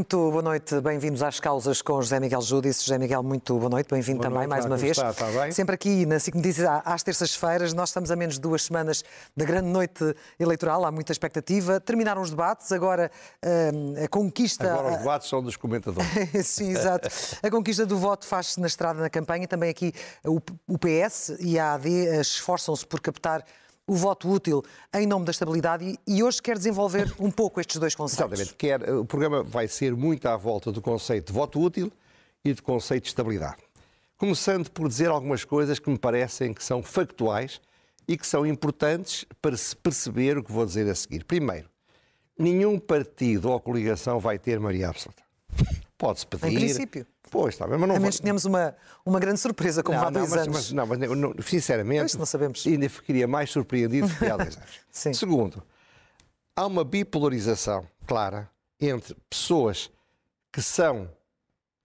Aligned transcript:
Muito 0.00 0.30
boa 0.30 0.40
noite, 0.40 0.80
bem-vindos 0.80 1.22
às 1.22 1.38
causas 1.38 1.82
com 1.82 2.00
José 2.00 2.18
Miguel 2.18 2.40
Júdice. 2.40 2.82
José 2.82 2.96
Miguel, 2.96 3.22
muito 3.22 3.58
boa 3.58 3.68
noite, 3.68 3.88
bem-vindo 3.90 4.22
também 4.22 4.38
noite, 4.38 4.48
mais 4.48 4.64
uma 4.64 4.78
vez. 4.78 4.96
está? 4.96 5.10
Está 5.10 5.26
bem? 5.26 5.52
Sempre 5.52 5.74
aqui 5.74 6.06
na 6.06 6.18
SIC 6.18 6.36
Notícias 6.36 6.66
às 6.86 7.02
terças-feiras, 7.02 7.74
nós 7.74 7.90
estamos 7.90 8.10
a 8.10 8.16
menos 8.16 8.36
de 8.36 8.40
duas 8.40 8.62
semanas 8.62 9.04
da 9.36 9.44
grande 9.44 9.68
noite 9.68 10.02
eleitoral, 10.38 10.86
há 10.86 10.90
muita 10.90 11.12
expectativa. 11.12 11.78
Terminaram 11.80 12.22
os 12.22 12.30
debates, 12.30 12.72
agora 12.72 13.10
hum, 13.44 14.02
a 14.02 14.08
conquista. 14.08 14.72
Agora 14.72 14.92
os 14.94 14.98
debates 15.00 15.28
são 15.28 15.42
dos 15.42 15.56
comentadores. 15.56 16.08
Sim, 16.48 16.70
exato. 16.70 17.06
A 17.42 17.50
conquista 17.50 17.84
do 17.84 17.98
voto 17.98 18.26
faz-se 18.26 18.58
na 18.58 18.68
estrada 18.68 19.02
na 19.02 19.10
campanha. 19.10 19.46
Também 19.46 19.68
aqui 19.68 19.92
o 20.24 20.40
o 20.66 20.78
PS 20.78 21.36
e 21.40 21.58
a 21.58 21.74
AD 21.74 22.20
esforçam-se 22.20 22.86
por 22.86 23.02
captar 23.02 23.44
o 23.90 23.94
voto 23.96 24.30
útil 24.30 24.62
em 24.94 25.04
nome 25.04 25.24
da 25.24 25.32
estabilidade 25.32 25.98
e- 26.06 26.22
hoje 26.22 26.40
quer 26.40 26.56
desenvolver 26.56 27.12
um 27.18 27.28
pouco 27.28 27.60
estes 27.60 27.76
dois 27.76 27.92
conceitos. 27.92 28.38
Exatamente. 28.38 28.54
Quer, 28.54 28.88
o 28.94 29.04
programa 29.04 29.42
vai 29.42 29.66
ser 29.66 29.96
muito 29.96 30.26
à 30.26 30.36
volta 30.36 30.70
do 30.70 30.80
conceito 30.80 31.26
de 31.26 31.32
voto 31.32 31.60
útil 31.60 31.92
e 32.44 32.54
do 32.54 32.62
conceito 32.62 33.02
de 33.02 33.08
estabilidade. 33.08 33.56
Começando 34.16 34.70
por 34.70 34.86
dizer 34.86 35.08
algumas 35.08 35.44
coisas 35.44 35.80
que 35.80 35.90
me 35.90 35.98
parecem 35.98 36.54
que 36.54 36.62
são 36.62 36.84
factuais 36.84 37.60
e 38.06 38.16
que 38.16 38.24
são 38.24 38.46
importantes 38.46 39.26
para 39.42 39.56
se 39.56 39.74
perceber 39.74 40.38
o 40.38 40.44
que 40.44 40.52
vou 40.52 40.64
dizer 40.64 40.88
a 40.88 40.94
seguir. 40.94 41.24
Primeiro, 41.24 41.68
nenhum 42.38 42.78
partido 42.78 43.50
ou 43.50 43.58
coligação 43.58 44.20
vai 44.20 44.38
ter 44.38 44.60
maioria 44.60 44.90
absoluta. 44.90 45.24
Pode-se 45.98 46.26
pedir. 46.28 47.08
Pois, 47.30 47.54
está 47.54 47.66
bem, 47.66 47.78
mas 47.78 47.88
não 47.88 47.96
A 47.96 48.00
menos 48.00 48.16
que 48.16 48.22
tenhamos 48.22 48.44
uma, 48.44 48.74
uma 49.06 49.20
grande 49.20 49.38
surpresa, 49.38 49.82
como 49.84 49.96
não, 49.96 50.08
há 50.08 50.10
não, 50.10 50.20
dois 50.20 50.30
mas, 50.30 50.40
anos. 50.42 50.56
mas- 50.56 50.72
não, 50.72 50.86
mas 50.86 50.98
não, 50.98 51.34
sinceramente, 51.42 52.00
Pois, 52.00 52.14
não 52.16 52.26
sabemos. 52.26 52.66
ainda 52.66 52.88
ficaria 52.88 53.28
mais 53.28 53.50
surpreendido 53.50 54.08
que 54.16 54.26
há 54.26 54.36
dois 54.36 54.56
anos. 54.56 54.68
Sim. 54.90 55.12
Segundo, 55.12 55.62
há 56.56 56.66
uma 56.66 56.82
bipolarização 56.84 57.86
clara 58.06 58.50
entre 58.80 59.14
pessoas 59.30 59.90
que 60.52 60.60
são 60.60 61.08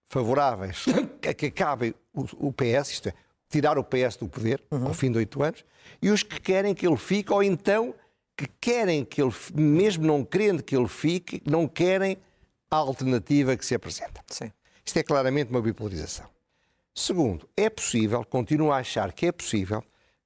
favoráveis 0.07 0.85
a 1.29 1.33
que 1.33 1.47
acabe 1.47 1.95
o, 2.13 2.47
o 2.47 2.53
PS, 2.53 2.89
isto 2.91 3.09
é, 3.09 3.13
tirar 3.49 3.77
o 3.77 3.83
PS 3.83 4.17
do 4.17 4.27
poder 4.27 4.63
Uhum. 4.71 4.87
ao 4.87 4.93
fim 4.93 5.11
de 5.11 5.17
oito 5.19 5.41
anos, 5.43 5.63
e 6.01 6.09
os 6.09 6.23
que 6.23 6.39
querem 6.39 6.73
que 6.73 6.87
ele 6.87 6.97
fique, 6.97 7.31
ou 7.31 7.43
então 7.43 7.93
que 8.35 8.47
querem 8.59 9.05
que 9.05 9.21
ele, 9.21 9.33
mesmo 9.53 10.05
não 10.05 10.25
querendo 10.25 10.61
que 10.63 10.75
ele 10.75 10.87
fique, 10.87 11.41
não 11.45 11.67
querem 11.67 12.17
a 12.69 12.75
alternativa 12.77 13.55
que 13.55 13.65
se 13.65 13.75
apresenta. 13.75 14.21
Sim. 14.27 14.51
Isto 14.85 14.99
é 14.99 15.03
claramente 15.03 15.49
uma 15.49 15.61
bipolarização. 15.61 16.29
Segundo, 16.93 17.49
é 17.57 17.69
possível, 17.69 18.23
continuo 18.23 18.71
a 18.71 18.77
achar 18.77 19.11
que 19.11 19.25
é 19.25 19.31
possível, 19.31 19.83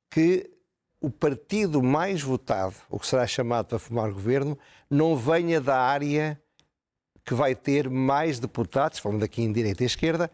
que 0.09 0.49
o 1.01 1.09
partido 1.09 1.81
mais 1.81 2.21
votado, 2.21 2.75
o 2.89 2.99
que 2.99 3.07
será 3.07 3.25
chamado 3.25 3.67
para 3.67 3.79
formar 3.79 4.11
governo, 4.11 4.57
não 4.89 5.15
venha 5.15 5.61
da 5.61 5.79
área 5.79 6.39
que 7.25 7.33
vai 7.33 7.55
ter 7.55 7.89
mais 7.89 8.39
deputados, 8.39 8.99
falando 8.99 9.23
aqui 9.23 9.41
em 9.41 9.51
direita 9.51 9.83
e 9.83 9.85
esquerda, 9.85 10.29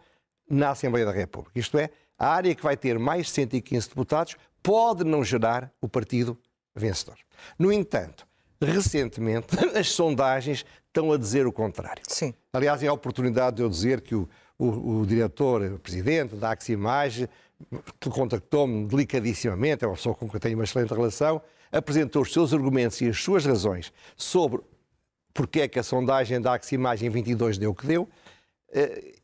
na 0.49 0.71
Assembleia 0.71 1.05
da 1.05 1.11
República. 1.11 1.59
Isto 1.59 1.77
é, 1.77 1.89
a 2.17 2.27
área 2.27 2.55
que 2.55 2.63
vai 2.63 2.75
ter 2.77 2.97
mais 2.97 3.27
de 3.27 3.33
115 3.33 3.89
deputados 3.89 4.35
pode 4.63 5.03
não 5.03 5.23
gerar 5.23 5.71
o 5.81 5.87
partido 5.87 6.37
vencedor. 6.75 7.17
No 7.59 7.71
entanto, 7.71 8.27
recentemente, 8.61 9.47
as 9.77 9.91
sondagens 9.91 10.65
estão 10.95 11.11
a 11.11 11.17
dizer 11.17 11.45
o 11.45 11.51
contrário. 11.51 12.01
Sim. 12.07 12.33
Aliás, 12.53 12.81
é 12.81 12.87
a 12.87 12.93
oportunidade 12.93 13.57
de 13.57 13.61
eu 13.61 13.69
dizer 13.69 13.99
que 13.99 14.15
o, 14.15 14.29
o, 14.57 14.99
o 14.99 15.05
diretor, 15.05 15.61
o 15.61 15.79
presidente 15.79 16.35
da 16.35 16.51
Aximage, 16.51 17.29
contactou-me 18.09 18.85
delicadissimamente, 18.87 19.83
é 19.83 19.87
uma 19.87 19.95
pessoa 19.95 20.15
com 20.15 20.27
quem 20.27 20.35
eu 20.35 20.39
tenho 20.39 20.57
uma 20.57 20.63
excelente 20.63 20.93
relação, 20.93 21.41
apresentou 21.71 22.21
os 22.21 22.31
seus 22.31 22.53
argumentos 22.53 22.99
e 23.01 23.09
as 23.09 23.21
suas 23.21 23.45
razões 23.45 23.91
sobre 24.15 24.61
porque 25.33 25.61
é 25.61 25.67
que 25.67 25.77
a 25.77 25.83
sondagem 25.83 26.39
da 26.39 26.53
Aximage 26.53 27.05
em 27.05 27.09
22 27.09 27.57
deu 27.57 27.71
o 27.71 27.75
que 27.75 27.85
deu. 27.85 28.07
Eh, 28.71 29.15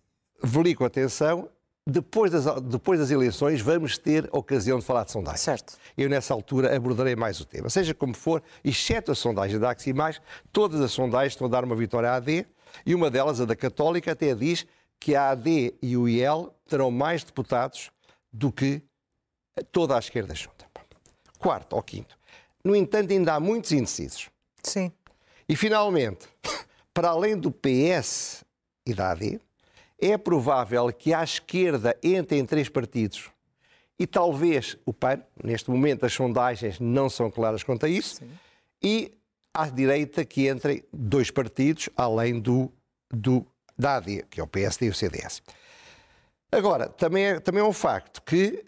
Veli 0.44 0.76
com 0.76 0.84
atenção. 0.84 1.48
Depois 1.88 2.32
das, 2.32 2.46
depois 2.62 3.00
das 3.00 3.10
eleições 3.10 3.60
vamos 3.60 3.98
ter 3.98 4.30
ocasião 4.32 4.78
de 4.78 4.86
falar 4.86 5.04
de 5.04 5.12
sondagens. 5.12 5.42
Certo. 5.42 5.78
Eu, 5.98 6.08
nessa 6.10 6.34
altura, 6.34 6.76
abordarei 6.76 7.16
mais 7.16 7.40
o 7.40 7.46
tema. 7.46 7.70
Seja 7.70 7.94
como 7.94 8.14
for, 8.14 8.44
exceto 8.64 9.12
a 9.12 9.16
sondagem 9.16 9.60
da 9.60 9.72
Aximais, 9.72 10.22
todas 10.52 10.80
as 10.80 10.92
sondagens 10.92 11.34
estão 11.34 11.48
a 11.48 11.50
dar 11.50 11.64
uma 11.64 11.76
vitória 11.76 12.12
à 12.12 12.16
AD 12.16 12.46
e 12.86 12.94
uma 12.94 13.10
delas, 13.10 13.42
a 13.42 13.46
da 13.46 13.56
Católica, 13.56 14.12
até 14.12 14.36
diz 14.36 14.66
que 15.00 15.16
a 15.16 15.32
AD 15.32 15.74
e 15.82 15.98
o 15.98 16.08
IEL 16.08 16.56
terão 16.68 16.92
mais 16.92 17.24
deputados 17.24 17.90
do 18.32 18.52
que 18.52 18.84
toda 19.72 19.96
a 19.96 20.00
esquerda 20.00 20.36
junta. 20.36 20.68
Quarto 21.40 21.76
ou 21.76 21.82
quinto. 21.82 22.16
No 22.64 22.76
entanto, 22.76 23.12
ainda 23.12 23.34
há 23.34 23.40
muitos 23.40 23.72
indecisos. 23.72 24.30
Sim. 24.64 24.92
E, 25.50 25.56
finalmente, 25.56 26.30
para 26.94 27.10
além 27.10 27.36
do 27.36 27.52
PS 27.52 28.44
e 28.86 28.94
da 28.94 29.12
AD, 29.12 29.42
é 30.02 30.18
provável 30.18 30.92
que 30.92 31.14
à 31.14 31.24
esquerda 31.24 31.96
entrem 32.04 32.44
três 32.44 32.68
partidos 32.68 33.30
e 34.02 34.08
talvez 34.08 34.76
o 34.84 34.92
PAN, 34.92 35.22
neste 35.44 35.70
momento 35.70 36.08
as 36.08 36.14
sondagens 36.14 36.80
não 36.80 37.08
são 37.08 37.30
claras 37.30 37.62
quanto 37.62 37.86
a 37.86 37.90
isso, 37.90 38.24
e 38.82 39.14
à 39.54 39.70
direita 39.70 40.26
que 40.26 40.50
entrem 40.50 40.84
dois 40.92 41.30
partidos, 41.30 41.88
além 41.96 42.40
do, 42.40 42.72
do, 43.14 43.46
da 43.78 43.98
AD, 43.98 44.26
que 44.28 44.40
é 44.40 44.44
o 44.44 44.48
PSD 44.48 44.88
e 44.88 44.90
o 44.90 44.94
CDS. 44.96 45.44
Agora, 46.52 46.90
também 46.90 47.26
é, 47.26 47.40
também 47.40 47.62
é 47.62 47.64
um 47.64 47.72
facto 47.72 48.24
que 48.24 48.66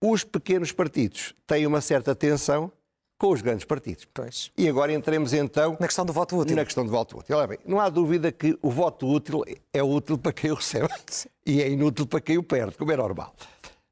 os 0.00 0.24
pequenos 0.24 0.72
partidos 0.72 1.32
têm 1.46 1.64
uma 1.64 1.80
certa 1.80 2.12
tensão 2.12 2.72
com 3.20 3.32
os 3.32 3.42
grandes 3.42 3.66
partidos. 3.66 4.08
Pois. 4.14 4.50
E 4.56 4.66
agora 4.66 4.94
entremos 4.94 5.34
então 5.34 5.76
Na 5.78 5.86
questão 5.86 6.06
do 6.06 6.12
voto 6.12 6.38
útil. 6.38 6.56
na 6.56 6.64
questão 6.64 6.86
do 6.86 6.90
voto 6.90 7.18
útil. 7.18 7.36
Olha 7.36 7.46
bem, 7.46 7.58
não 7.66 7.78
há 7.78 7.90
dúvida 7.90 8.32
que 8.32 8.58
o 8.62 8.70
voto 8.70 9.06
útil 9.06 9.44
é 9.74 9.82
útil 9.82 10.16
para 10.16 10.32
quem 10.32 10.50
o 10.50 10.54
recebe 10.54 10.88
e 11.44 11.60
é 11.60 11.68
inútil 11.68 12.06
para 12.06 12.22
quem 12.22 12.38
o 12.38 12.42
perde, 12.42 12.78
como 12.78 12.90
é 12.90 12.96
normal. 12.96 13.34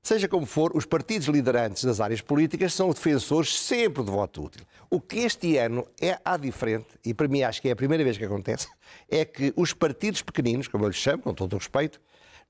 Seja 0.03 0.27
como 0.27 0.47
for, 0.47 0.75
os 0.75 0.87
partidos 0.87 1.29
liderantes 1.29 1.85
das 1.85 2.01
áreas 2.01 2.23
políticas 2.23 2.73
são 2.73 2.89
defensores 2.89 3.55
sempre 3.61 4.03
do 4.03 4.13
voto 4.13 4.45
útil. 4.45 4.65
O 4.89 4.99
que 4.99 5.19
este 5.19 5.59
ano 5.59 5.87
é 6.01 6.19
há 6.25 6.39
diferente, 6.39 6.87
e 7.05 7.13
para 7.13 7.29
mim 7.29 7.43
acho 7.43 7.61
que 7.61 7.69
é 7.69 7.73
a 7.73 7.77
primeira 7.77 8.03
vez 8.03 8.17
que 8.17 8.25
acontece, 8.25 8.67
é 9.11 9.27
que 9.27 9.53
os 9.55 9.75
partidos 9.75 10.23
pequeninos, 10.23 10.69
como 10.69 10.85
eu 10.85 10.89
lhes 10.89 10.97
chamo, 10.97 11.23
com 11.23 11.35
todo 11.35 11.53
o 11.53 11.59
respeito, 11.59 12.01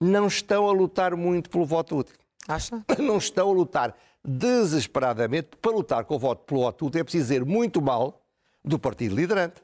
não 0.00 0.28
estão 0.28 0.68
a 0.68 0.72
lutar 0.72 1.16
muito 1.16 1.50
pelo 1.50 1.66
voto 1.66 1.96
útil 1.96 2.14
Acha? 2.48 2.82
não 2.98 3.18
estão 3.18 3.50
a 3.50 3.52
lutar 3.52 3.96
desesperadamente. 4.24 5.48
Para 5.60 5.72
lutar 5.72 6.04
com 6.04 6.14
o 6.14 6.18
voto 6.18 6.44
pelo 6.44 6.66
útil 6.66 6.90
é 7.00 7.04
preciso 7.04 7.24
dizer 7.24 7.44
muito 7.44 7.80
mal 7.80 8.22
do 8.64 8.78
partido 8.78 9.14
liderante. 9.14 9.62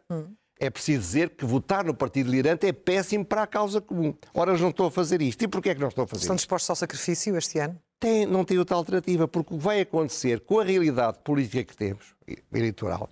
É 0.58 0.70
preciso 0.70 1.00
dizer 1.00 1.30
que 1.30 1.44
votar 1.44 1.84
no 1.84 1.94
partido 1.94 2.30
liderante 2.30 2.66
é 2.66 2.72
péssimo 2.72 3.24
para 3.24 3.42
a 3.42 3.46
causa 3.46 3.80
comum. 3.80 4.14
Ora, 4.32 4.52
eles 4.52 4.60
não 4.60 4.70
estão 4.70 4.86
a 4.86 4.90
fazer 4.90 5.20
isto. 5.20 5.42
E 5.42 5.48
porquê 5.48 5.70
é 5.70 5.74
que 5.74 5.80
não 5.80 5.88
estão 5.88 6.04
a 6.04 6.06
fazer 6.06 6.22
Estão 6.22 6.36
dispostos 6.36 6.70
ao 6.70 6.76
sacrifício 6.76 7.36
este 7.36 7.58
ano? 7.58 7.78
Tem, 7.98 8.24
não 8.24 8.44
tem 8.44 8.58
outra 8.58 8.76
alternativa, 8.76 9.26
porque 9.26 9.54
o 9.54 9.58
que 9.58 9.64
vai 9.64 9.80
acontecer 9.80 10.40
com 10.40 10.60
a 10.60 10.64
realidade 10.64 11.18
política 11.24 11.64
que 11.64 11.76
temos, 11.76 12.14
eleitoral, 12.52 13.08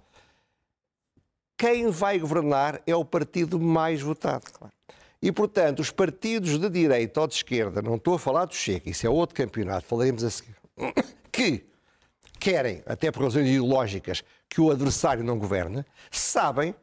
quem 1.56 1.90
vai 1.90 2.18
governar 2.18 2.80
é 2.86 2.94
o 2.94 3.04
partido 3.04 3.58
mais 3.58 4.00
votado. 4.00 4.44
E, 5.22 5.30
portanto, 5.30 5.78
os 5.78 5.90
partidos 5.90 6.58
de 6.58 6.68
direita 6.68 7.20
ou 7.20 7.26
de 7.28 7.34
esquerda, 7.34 7.80
não 7.80 7.94
estou 7.94 8.14
a 8.14 8.18
falar 8.18 8.44
do 8.44 8.54
Chega, 8.54 8.90
isso 8.90 9.06
é 9.06 9.10
outro 9.10 9.36
campeonato, 9.36 9.86
falaremos 9.86 10.24
a 10.24 10.30
seguir, 10.30 10.56
que 11.30 11.64
querem, 12.38 12.82
até 12.86 13.10
por 13.10 13.22
razões 13.24 13.46
ideológicas, 13.48 14.22
que 14.48 14.60
o 14.60 14.70
adversário 14.70 15.22
não 15.24 15.38
governe, 15.38 15.84
sabem 16.10 16.74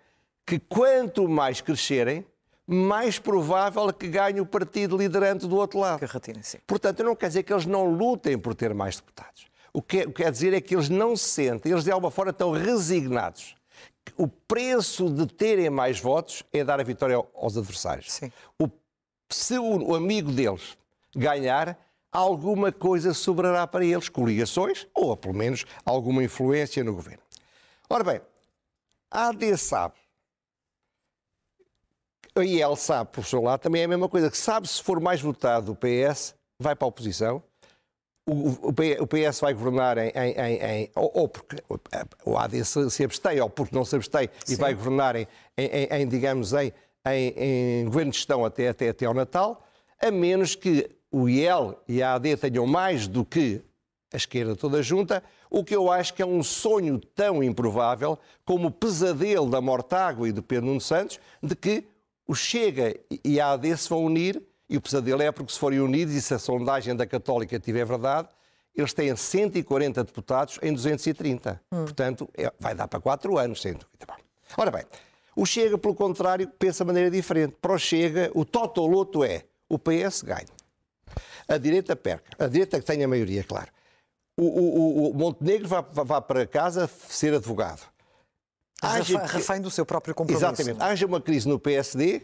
que 0.45 0.57
quanto 0.59 1.27
mais 1.27 1.61
crescerem, 1.61 2.25
mais 2.65 3.19
provável 3.19 3.89
é 3.89 3.93
que 3.93 4.07
ganhe 4.07 4.39
o 4.41 4.45
partido 4.45 4.95
liderante 4.97 5.47
do 5.47 5.55
outro 5.57 5.79
lado. 5.79 5.99
Que 5.99 6.05
retinem, 6.05 6.43
sim. 6.43 6.59
Portanto, 6.65 7.03
não 7.03 7.15
quer 7.15 7.27
dizer 7.27 7.43
que 7.43 7.51
eles 7.53 7.65
não 7.65 7.85
lutem 7.85 8.37
por 8.37 8.53
ter 8.55 8.73
mais 8.73 8.95
deputados. 8.97 9.47
O 9.73 9.81
que, 9.81 10.01
o 10.03 10.07
que 10.11 10.23
quer 10.23 10.31
dizer 10.31 10.53
é 10.53 10.61
que 10.61 10.75
eles 10.75 10.89
não 10.89 11.15
se 11.15 11.29
sentem, 11.29 11.71
eles 11.71 11.83
de 11.83 11.91
alguma 11.91 12.09
forma 12.11 12.31
estão 12.31 12.51
resignados. 12.51 13.55
O 14.17 14.27
preço 14.27 15.09
de 15.09 15.27
terem 15.27 15.69
mais 15.69 15.99
votos 15.99 16.43
é 16.51 16.63
dar 16.63 16.79
a 16.79 16.83
vitória 16.83 17.15
ao- 17.15 17.29
aos 17.35 17.55
adversários. 17.57 18.11
Sim. 18.11 18.31
O, 18.59 18.67
se 19.29 19.57
o, 19.59 19.89
o 19.91 19.95
amigo 19.95 20.31
deles 20.31 20.75
ganhar, 21.15 21.77
alguma 22.11 22.71
coisa 22.71 23.13
sobrará 23.13 23.65
para 23.67 23.85
eles, 23.85 24.09
coligações 24.09 24.87
ou 24.93 25.15
pelo 25.15 25.33
menos 25.33 25.65
alguma 25.85 26.23
influência 26.23 26.83
no 26.83 26.93
governo. 26.93 27.23
Ora 27.89 28.03
bem, 28.03 28.21
a 29.11 29.29
AD 29.29 29.57
sabe 29.57 29.95
A 32.35 32.43
IEL 32.43 32.75
sabe, 32.75 33.11
por 33.11 33.25
seu 33.25 33.41
lado, 33.41 33.61
também 33.61 33.81
é 33.81 33.85
a 33.85 33.87
mesma 33.87 34.07
coisa, 34.07 34.29
que 34.29 34.37
sabe 34.37 34.67
se 34.67 34.81
for 34.81 34.99
mais 34.99 35.21
votado 35.21 35.71
o 35.71 35.75
PS, 35.75 36.35
vai 36.59 36.75
para 36.75 36.85
a 36.85 36.89
oposição, 36.89 37.43
o, 38.29 39.07
PS 39.07 39.39
vai 39.41 39.53
governar 39.53 39.97
em, 39.97 40.11
em, 40.15 40.61
em 40.61 40.91
ou, 40.95 41.11
ou, 41.15 41.27
porque 41.27 41.57
o 42.25 42.37
AD 42.37 42.63
se, 42.63 42.89
se, 42.91 43.03
abstém, 43.03 43.41
ou 43.41 43.49
porque 43.49 43.75
não 43.75 43.83
se 43.83 43.95
abstém, 43.95 44.29
Sim. 44.45 44.53
e 44.53 44.55
vai 44.55 44.73
governar 44.73 45.15
em, 45.15 45.27
em 45.57 46.07
digamos, 46.07 46.53
em, 46.53 46.71
em, 47.05 47.85
governo 47.85 48.11
de 48.11 48.17
gestão 48.17 48.45
até, 48.45 48.69
até, 48.69 48.89
até 48.89 49.05
ao 49.05 49.13
Natal, 49.13 49.65
a 49.99 50.11
menos 50.11 50.55
que 50.55 50.89
o 51.11 51.27
IEL 51.27 51.81
e 51.87 52.01
a 52.01 52.13
AD 52.15 52.37
tenham 52.37 52.65
mais 52.67 53.07
do 53.07 53.25
que 53.25 53.61
a 54.13 54.17
esquerda 54.17 54.55
toda 54.55 54.81
junta, 54.81 55.23
o 55.49 55.63
que 55.63 55.75
eu 55.75 55.91
acho 55.91 56.13
que 56.13 56.21
é 56.21 56.25
um 56.25 56.41
sonho 56.41 56.99
tão 56.99 57.43
improvável 57.43 58.17
como 58.43 58.67
o 58.67 58.71
pesadelo 58.71 59.49
da 59.49 59.61
Mortágua 59.61 60.27
e 60.27 60.31
do 60.31 60.41
Pedro 60.41 60.67
Nuno 60.67 60.81
Santos, 60.81 61.19
de 61.41 61.55
que 61.55 61.83
o 62.27 62.35
Chega 62.35 62.95
e 63.23 63.39
a 63.39 63.51
AD 63.51 63.75
se 63.77 63.89
vão 63.89 64.03
unir 64.03 64.41
e 64.69 64.77
o 64.77 64.81
pesadelo 64.81 65.21
é 65.21 65.31
porque 65.31 65.51
se 65.51 65.59
forem 65.59 65.79
unidos, 65.79 66.13
e 66.13 66.21
se 66.21 66.33
a 66.33 66.39
sondagem 66.39 66.95
da 66.95 67.07
Católica 67.07 67.59
tiver 67.59 67.85
verdade, 67.85 68.29
eles 68.75 68.93
têm 68.93 69.15
140 69.15 70.03
deputados 70.03 70.59
em 70.61 70.71
230. 70.71 71.59
Hum. 71.71 71.83
Portanto, 71.85 72.29
é, 72.37 72.53
vai 72.59 72.75
dar 72.75 72.87
para 72.87 72.99
quatro 72.99 73.37
anos, 73.37 73.61
sem 73.61 73.73
dúvida. 73.73 74.05
Ora 74.55 74.69
bem, 74.69 74.83
o 75.35 75.45
Chega, 75.45 75.77
pelo 75.77 75.95
contrário, 75.95 76.47
pensa 76.47 76.83
de 76.83 76.87
maneira 76.87 77.09
diferente. 77.09 77.55
Para 77.59 77.73
o 77.73 77.79
Chega, 77.79 78.29
o 78.35 78.45
totoloto 78.45 79.23
é 79.23 79.45
o 79.67 79.79
PS 79.79 80.21
ganha. 80.21 80.58
A 81.49 81.57
direita 81.57 81.95
perca. 81.95 82.31
A 82.37 82.47
direita 82.47 82.79
que 82.79 82.85
tem 82.85 83.03
a 83.03 83.07
maioria, 83.07 83.43
claro. 83.43 83.69
O, 84.37 84.43
o, 84.45 85.09
o 85.09 85.13
Montenegro 85.13 85.67
vai, 85.67 85.83
vai, 85.91 86.21
para 86.21 86.47
casa 86.47 86.89
ser 87.09 87.33
advogado. 87.33 87.81
Haja, 88.81 89.25
refém 89.25 89.59
do 89.59 89.69
seu 89.69 89.85
próprio 89.85 90.15
compromisso. 90.15 90.45
Exatamente. 90.45 90.81
Haja 90.81 91.05
uma 91.05 91.19
crise 91.19 91.49
no 91.49 91.59
PSD, 91.59 92.21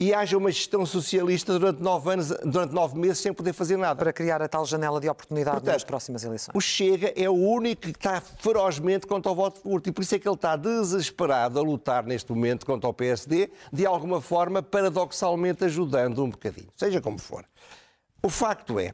e 0.00 0.14
haja 0.14 0.38
uma 0.38 0.50
gestão 0.50 0.86
socialista 0.86 1.58
durante 1.58 1.82
nove, 1.82 2.12
anos, 2.12 2.28
durante 2.44 2.72
nove 2.72 2.96
meses 2.96 3.18
sem 3.18 3.32
poder 3.32 3.52
fazer 3.52 3.76
nada. 3.76 3.96
Para 3.98 4.12
criar 4.12 4.40
a 4.40 4.48
tal 4.48 4.64
janela 4.64 5.00
de 5.00 5.08
oportunidade 5.08 5.56
Portanto, 5.56 5.74
nas 5.74 5.84
próximas 5.84 6.22
eleições. 6.22 6.54
O 6.54 6.60
Chega 6.60 7.12
é 7.16 7.28
o 7.28 7.34
único 7.34 7.82
que 7.82 7.90
está 7.90 8.20
ferozmente 8.20 9.06
contra 9.06 9.32
o 9.32 9.34
voto 9.34 9.60
curto 9.60 9.88
e 9.88 9.92
por 9.92 10.02
isso 10.02 10.14
é 10.14 10.18
que 10.18 10.28
ele 10.28 10.36
está 10.36 10.54
desesperado 10.54 11.58
a 11.58 11.62
lutar 11.62 12.04
neste 12.04 12.30
momento 12.30 12.64
contra 12.64 12.88
o 12.88 12.94
PSD, 12.94 13.50
de 13.72 13.84
alguma 13.84 14.20
forma, 14.20 14.62
paradoxalmente 14.62 15.64
ajudando 15.64 16.22
um 16.22 16.30
bocadinho, 16.30 16.68
seja 16.76 17.00
como 17.00 17.18
for. 17.18 17.44
O 18.22 18.28
facto 18.28 18.78
é 18.78 18.92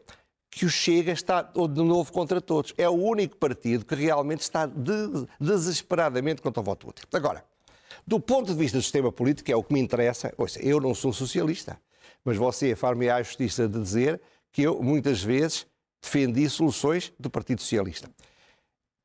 que 0.51 0.65
o 0.65 0.71
Chega 0.71 1.13
está 1.13 1.43
de 1.43 1.83
novo 1.83 2.13
contra 2.13 2.41
todos. 2.41 2.73
É 2.79 2.89
o 2.89 2.93
único 2.93 3.37
partido 3.37 3.85
que 3.85 3.95
realmente 3.95 4.43
está 4.43 4.67
de, 4.67 5.27
desesperadamente 5.41 6.41
contra 6.41 6.61
o 6.61 6.65
voto 6.65 6.89
útil. 6.89 7.07
Agora, 7.13 7.45
do 8.07 8.21
ponto 8.21 8.53
de 8.53 8.59
vista 8.59 8.79
do 8.79 8.83
sistema 8.83 9.11
político, 9.11 9.51
é 9.51 9.57
o 9.57 9.65
que 9.65 9.73
me 9.73 9.81
interessa. 9.81 10.33
Ouça, 10.39 10.63
eu 10.63 10.81
não 10.81 10.95
sou 10.95 11.13
socialista, 11.13 11.81
mas 12.25 12.37
você 12.37 12.77
far-me 12.77 13.09
a 13.09 13.23
justiça 13.23 13.67
de 13.67 13.81
dizer 13.81 14.21
que 14.53 14.63
eu, 14.63 14.81
muitas 14.83 15.23
vezes, 15.23 15.67
defendi 16.01 16.49
soluções 16.49 17.13
do 17.19 17.29
Partido 17.29 17.61
Socialista. 17.61 18.09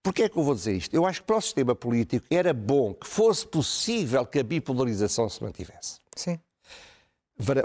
Porquê 0.04 0.24
é 0.24 0.30
que 0.30 0.38
eu 0.38 0.44
vou 0.44 0.54
dizer 0.54 0.74
isto? 0.74 0.94
Eu 0.94 1.06
acho 1.06 1.22
que 1.22 1.28
para 1.28 1.38
o 1.38 1.42
sistema 1.42 1.76
político 1.76 2.26
era 2.30 2.54
bom 2.54 2.94
que 2.94 3.08
fosse 3.08 3.48
possível 3.48 4.26
que 4.26 4.40
a 4.40 4.44
bipolarização 4.44 5.28
se 5.28 5.42
mantivesse. 5.42 6.00
Sim. 6.16 6.40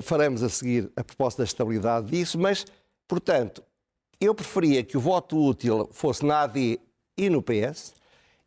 Faremos 0.02 0.42
a 0.42 0.48
seguir 0.48 0.90
a 0.96 1.02
proposta 1.02 1.42
da 1.42 1.44
estabilidade 1.44 2.10
disso, 2.10 2.38
mas, 2.38 2.64
portanto, 3.08 3.62
eu 4.20 4.34
preferia 4.34 4.84
que 4.84 4.96
o 4.96 5.00
voto 5.00 5.36
útil 5.36 5.88
fosse 5.92 6.24
na 6.24 6.42
AD 6.42 6.80
e 7.16 7.28
no 7.28 7.42
PS 7.42 7.94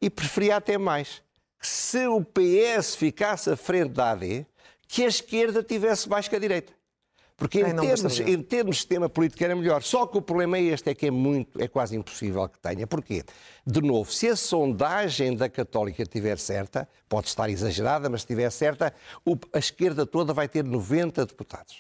e 0.02 0.10
preferia 0.10 0.58
até 0.58 0.78
mais 0.78 1.22
se 1.60 2.08
o 2.08 2.24
PS 2.24 2.96
ficasse 2.96 3.50
à 3.50 3.58
frente 3.58 3.90
da 3.90 4.12
AD, 4.12 4.46
que 4.88 5.04
a 5.04 5.08
esquerda 5.08 5.62
tivesse 5.62 6.08
mais 6.08 6.28
que 6.28 6.36
a 6.36 6.40
direita. 6.40 6.77
Porque 7.38 7.62
em 7.62 7.76
termos, 7.76 8.20
em 8.20 8.42
termos 8.42 8.76
de 8.78 8.82
sistema 8.82 9.08
político 9.08 9.44
era 9.44 9.56
melhor. 9.56 9.84
Só 9.84 10.08
que 10.08 10.18
o 10.18 10.22
problema 10.22 10.58
é 10.58 10.64
este, 10.64 10.90
é 10.90 10.96
que 10.96 11.06
é 11.06 11.12
muito, 11.12 11.62
é 11.62 11.68
quase 11.68 11.96
impossível 11.96 12.50
que 12.50 12.58
tenha. 12.60 12.88
Porquê? 12.88 13.24
De 13.66 13.80
novo, 13.80 14.12
se 14.12 14.28
a 14.28 14.36
sondagem 14.36 15.36
da 15.36 15.48
Católica 15.48 16.02
estiver 16.02 16.40
certa, 16.40 16.90
pode 17.08 17.28
estar 17.28 17.48
exagerada, 17.48 18.10
mas 18.10 18.22
se 18.22 18.26
estiver 18.26 18.50
certa, 18.50 18.92
a 19.54 19.60
esquerda 19.60 20.04
toda 20.04 20.34
vai 20.34 20.48
ter 20.48 20.64
90 20.64 21.28
deputados. 21.28 21.78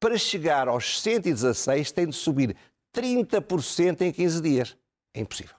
Para 0.00 0.16
chegar 0.16 0.68
aos 0.68 1.00
116 1.02 1.92
tem 1.92 2.06
de 2.06 2.16
subir 2.16 2.56
30% 2.96 4.00
em 4.00 4.10
15 4.10 4.40
dias. 4.40 4.76
É 5.12 5.20
impossível. 5.20 5.54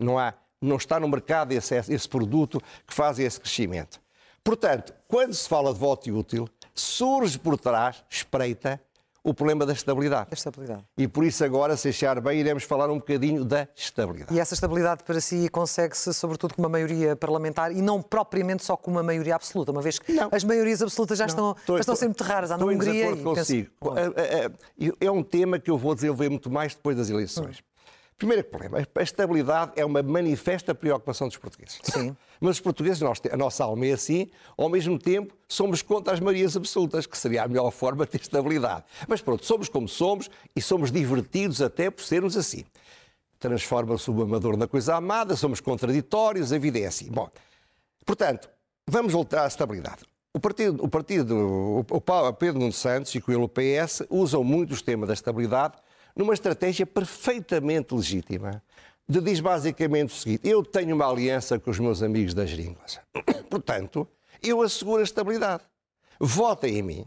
Não 0.00 0.18
há 0.18 0.32
não 0.64 0.76
está 0.76 0.98
no 0.98 1.06
mercado 1.06 1.52
esse, 1.52 1.74
esse 1.74 2.08
produto 2.08 2.60
que 2.86 2.94
faz 2.94 3.18
esse 3.18 3.38
crescimento. 3.38 4.00
Portanto, 4.42 4.94
quando 5.08 5.32
se 5.34 5.48
fala 5.48 5.72
de 5.72 5.78
voto 5.78 6.10
útil, 6.10 6.48
surge 6.74 7.38
por 7.38 7.58
trás, 7.58 8.04
espreita, 8.08 8.80
o 9.24 9.32
problema 9.32 9.64
da 9.64 9.72
estabilidade. 9.72 10.28
Da 10.28 10.34
estabilidade. 10.34 10.84
E 10.98 11.08
por 11.08 11.24
isso 11.24 11.42
agora, 11.42 11.78
se 11.78 11.88
achar 11.88 12.20
bem, 12.20 12.38
iremos 12.38 12.62
falar 12.64 12.90
um 12.90 12.98
bocadinho 12.98 13.42
da 13.42 13.66
estabilidade. 13.74 14.34
E 14.34 14.38
essa 14.38 14.52
estabilidade 14.52 15.02
para 15.02 15.18
si 15.18 15.48
consegue-se 15.48 16.12
sobretudo 16.12 16.54
com 16.54 16.60
uma 16.60 16.68
maioria 16.68 17.16
parlamentar 17.16 17.72
e 17.72 17.80
não 17.80 18.02
propriamente 18.02 18.62
só 18.62 18.76
com 18.76 18.90
uma 18.90 19.02
maioria 19.02 19.34
absoluta, 19.34 19.72
uma 19.72 19.80
vez 19.80 19.98
que 19.98 20.12
não. 20.12 20.28
as 20.30 20.44
maiorias 20.44 20.82
absolutas 20.82 21.16
já 21.16 21.26
não. 21.26 21.52
estão, 21.52 21.76
já 21.76 21.80
estão 21.80 21.96
sempre 21.96 22.22
raras. 22.22 22.50
Há 22.50 22.58
na 22.58 22.66
Hungria 22.66 23.12
e 23.12 23.22
consigo. 23.22 23.70
Penso... 23.80 23.98
É, 23.98 24.20
é, 24.20 24.44
é, 24.44 24.92
é 25.06 25.10
um 25.10 25.22
tema 25.22 25.58
que 25.58 25.70
eu 25.70 25.78
vou 25.78 25.94
desenvolver 25.94 26.28
muito 26.28 26.50
mais 26.50 26.74
depois 26.74 26.94
das 26.94 27.08
eleições. 27.08 27.60
Hum. 27.60 27.73
Primeiro 28.16 28.44
problema, 28.44 28.78
a 28.78 29.02
estabilidade 29.02 29.72
é 29.74 29.84
uma 29.84 30.02
manifesta 30.02 30.72
preocupação 30.74 31.26
dos 31.26 31.36
portugueses. 31.36 31.80
Sim. 31.82 32.16
Mas 32.40 32.56
os 32.56 32.60
portugueses, 32.60 33.00
nós, 33.00 33.20
a 33.30 33.36
nossa 33.36 33.64
alma 33.64 33.86
é 33.86 33.92
assim, 33.92 34.30
ao 34.56 34.68
mesmo 34.68 34.98
tempo 34.98 35.34
somos 35.48 35.82
contra 35.82 36.14
as 36.14 36.20
maiorias 36.20 36.56
absolutas, 36.56 37.06
que 37.06 37.18
seria 37.18 37.42
a 37.42 37.48
melhor 37.48 37.70
forma 37.70 38.04
de 38.04 38.12
ter 38.12 38.20
estabilidade. 38.20 38.84
Mas 39.08 39.20
pronto, 39.20 39.44
somos 39.44 39.68
como 39.68 39.88
somos 39.88 40.30
e 40.54 40.62
somos 40.62 40.92
divertidos 40.92 41.60
até 41.60 41.90
por 41.90 42.04
sermos 42.04 42.36
assim. 42.36 42.64
Transforma-se 43.40 44.10
o 44.10 44.22
amador 44.22 44.56
na 44.56 44.68
coisa 44.68 44.94
amada, 44.94 45.34
somos 45.34 45.60
contraditórios, 45.60 46.52
a 46.52 46.58
vida 46.58 46.78
é 46.78 46.86
assim. 46.86 47.10
Bom, 47.10 47.28
portanto, 48.06 48.48
vamos 48.86 49.12
voltar 49.12 49.44
à 49.44 49.46
estabilidade. 49.48 50.04
O 50.32 50.40
partido, 50.40 50.84
o 50.84 50.88
partido, 50.88 51.84
o 51.88 52.32
Pedro 52.32 52.58
Nuno 52.58 52.72
Santos 52.72 53.14
e 53.14 53.20
com 53.20 53.30
ele 53.32 53.42
o 53.42 53.48
PS 53.48 54.02
usam 54.10 54.42
muito 54.42 54.74
o 54.74 54.82
tema 54.82 55.06
da 55.06 55.12
estabilidade 55.12 55.74
numa 56.14 56.34
estratégia 56.34 56.86
perfeitamente 56.86 57.94
legítima, 57.94 58.62
de 59.08 59.20
diz 59.20 59.40
basicamente 59.40 60.10
o 60.10 60.16
seguinte: 60.16 60.48
eu 60.48 60.62
tenho 60.62 60.94
uma 60.94 61.08
aliança 61.08 61.58
com 61.58 61.70
os 61.70 61.78
meus 61.78 62.02
amigos 62.02 62.34
das 62.34 62.50
línguas. 62.50 63.00
Portanto, 63.50 64.08
eu 64.42 64.62
asseguro 64.62 65.00
a 65.00 65.04
estabilidade. 65.04 65.62
Votem 66.18 66.78
em 66.78 66.82
mim, 66.82 67.06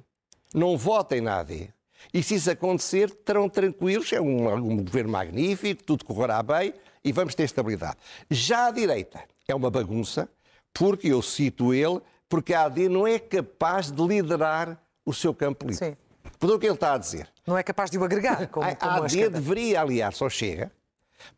não 0.54 0.78
votem 0.78 1.22
na 1.22 1.40
AD. 1.40 1.74
E 2.14 2.22
se 2.22 2.36
isso 2.36 2.52
acontecer, 2.52 3.10
terão 3.10 3.50
tranquilos, 3.50 4.12
é 4.14 4.22
um, 4.22 4.54
um 4.54 4.84
governo 4.84 5.12
magnífico, 5.12 5.84
tudo 5.84 6.06
correrá 6.06 6.42
bem 6.44 6.74
e 7.04 7.12
vamos 7.12 7.36
ter 7.36 7.44
estabilidade. 7.44 7.98
Já 8.30 8.68
a 8.68 8.72
direita 8.72 9.24
é 9.48 9.56
uma 9.56 9.72
bagunça, 9.72 10.30
porque 10.74 11.08
eu 11.08 11.22
cito 11.22 11.74
ele, 11.74 12.00
porque 12.30 12.54
a 12.54 12.66
AD 12.66 12.90
não 12.90 13.08
é 13.08 13.18
capaz 13.18 13.92
de 13.92 14.06
liderar 14.06 14.80
o 15.06 15.14
seu 15.14 15.34
campo 15.34 15.66
político. 15.66 15.86
Sim. 15.86 15.98
Por 16.40 16.52
o 16.52 16.60
que 16.60 16.66
ele 16.66 16.76
está 16.76 16.94
a 16.94 16.98
dizer. 16.98 17.28
Não 17.46 17.58
é 17.58 17.64
capaz 17.64 17.90
de 17.90 17.98
o 17.98 18.04
agregar, 18.04 18.48
como, 18.48 18.76
como 18.76 18.92
a 18.92 19.06
AD 19.06 19.30
deveria 19.30 19.82
aliar-se 19.82 20.24
ao 20.24 20.30
Chega 20.30 20.72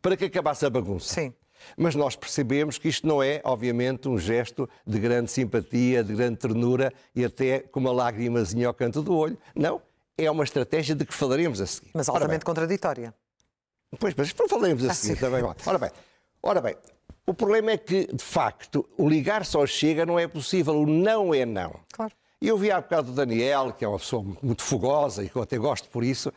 para 0.00 0.16
que 0.16 0.26
acabasse 0.26 0.64
a 0.64 0.70
bagunça. 0.70 1.14
Sim. 1.14 1.34
Mas 1.76 1.94
nós 1.94 2.16
percebemos 2.16 2.78
que 2.78 2.88
isto 2.88 3.06
não 3.06 3.22
é, 3.22 3.40
obviamente, 3.44 4.08
um 4.08 4.18
gesto 4.18 4.68
de 4.86 4.98
grande 4.98 5.30
simpatia, 5.30 6.02
de 6.02 6.14
grande 6.14 6.36
ternura 6.36 6.92
e 7.14 7.24
até 7.24 7.60
com 7.60 7.80
uma 7.80 7.92
lágrimazinha 7.92 8.66
ao 8.66 8.74
canto 8.74 9.02
do 9.02 9.14
olho. 9.14 9.38
Não, 9.54 9.80
é 10.16 10.30
uma 10.30 10.44
estratégia 10.44 10.94
de 10.94 11.04
que 11.04 11.12
falaremos 11.12 11.60
a 11.60 11.66
seguir. 11.66 11.90
Mas 11.92 12.08
altamente 12.08 12.44
contraditória. 12.44 13.14
Pois, 13.98 14.14
mas 14.14 14.30
falaremos 14.30 14.84
a 14.84 14.92
ah, 14.92 14.94
seguir 14.94 15.18
também. 15.18 15.42
Ora 15.42 15.78
bem, 15.78 15.90
ora 16.42 16.60
bem, 16.60 16.76
o 17.26 17.34
problema 17.34 17.72
é 17.72 17.76
que, 17.76 18.06
de 18.12 18.24
facto, 18.24 18.88
o 18.96 19.08
ligar 19.08 19.44
só 19.44 19.66
chega 19.66 20.06
não 20.06 20.18
é 20.18 20.26
possível, 20.26 20.80
o 20.80 20.86
não 20.86 21.34
é 21.34 21.44
não. 21.44 21.80
Claro. 21.92 22.12
E 22.42 22.48
eu 22.48 22.56
vi 22.56 22.70
há 22.70 22.80
bocado 22.80 23.12
o 23.12 23.14
Daniel, 23.14 23.72
que 23.72 23.84
é 23.84 23.88
uma 23.88 23.98
pessoa 23.98 24.24
muito 24.42 24.62
fogosa 24.62 25.22
e 25.22 25.28
que 25.28 25.36
eu 25.36 25.42
até 25.42 25.58
gosto 25.58 25.90
por 25.90 26.02
isso. 26.02 26.32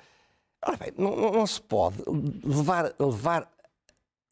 Ora 0.62 0.76
bem, 0.76 0.94
não, 0.98 1.32
não 1.32 1.48
se 1.48 1.62
pode 1.62 1.98
levar, 2.44 2.94
levar 3.00 3.50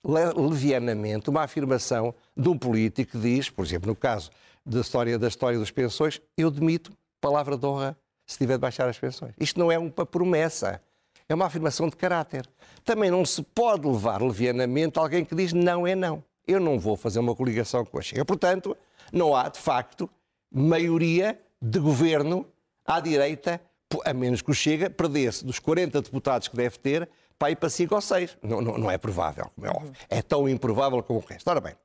levianamente 0.03 1.29
uma 1.29 1.43
afirmação 1.43 2.13
de 2.35 2.49
um 2.49 2.57
político 2.57 3.13
que 3.13 3.17
diz, 3.19 3.49
por 3.49 3.65
exemplo, 3.65 3.87
no 3.87 3.95
caso 3.95 4.31
da 4.65 4.81
história, 4.81 5.17
da 5.17 5.27
história 5.27 5.57
das 5.57 5.71
pensões, 5.71 6.21
eu 6.37 6.51
demito, 6.51 6.91
palavra 7.21 7.57
de 7.57 7.65
honra, 7.65 7.97
se 8.25 8.37
tiver 8.37 8.53
de 8.53 8.59
baixar 8.59 8.89
as 8.89 8.99
pensões. 8.99 9.33
Isto 9.39 9.59
não 9.59 9.71
é 9.71 9.77
uma 9.77 10.05
promessa, 10.05 10.81
é 11.27 11.33
uma 11.33 11.45
afirmação 11.45 11.87
de 11.87 11.95
caráter. 11.95 12.47
Também 12.83 13.09
não 13.09 13.25
se 13.25 13.41
pode 13.41 13.87
levar 13.87 14.21
levianamente 14.21 14.99
alguém 14.99 15.23
que 15.23 15.35
diz 15.35 15.53
não 15.53 15.87
é 15.87 15.95
não. 15.95 16.23
Eu 16.45 16.59
não 16.59 16.79
vou 16.79 16.97
fazer 16.97 17.19
uma 17.19 17.35
coligação 17.35 17.85
com 17.85 17.97
a 17.97 18.01
Chega. 18.01 18.25
Portanto, 18.25 18.75
não 19.11 19.35
há, 19.35 19.47
de 19.47 19.59
facto, 19.59 20.09
maioria 20.51 21.39
de 21.61 21.79
governo 21.79 22.45
à 22.85 22.99
direita, 22.99 23.61
a 24.05 24.13
menos 24.13 24.41
que 24.41 24.49
o 24.49 24.53
Chega 24.53 24.89
perdesse 24.89 25.45
dos 25.45 25.59
40 25.59 26.01
deputados 26.01 26.47
que 26.47 26.55
deve 26.55 26.79
ter 26.79 27.09
para 27.37 27.51
ir 27.51 27.55
para 27.55 27.69
5 27.69 27.93
ou 27.93 28.01
6. 28.01 28.37
Não, 28.41 28.61
não, 28.61 28.77
não 28.77 28.91
é 28.91 28.97
provável, 28.97 29.51
como 29.55 29.67
é 29.67 29.69
óbvio. 29.69 29.93
É 30.09 30.21
tão 30.21 30.47
improvável 30.47 31.01
como 31.03 31.19
o 31.19 31.23
resto. 31.23 31.47
Ora 31.49 31.59
bem, 31.59 31.75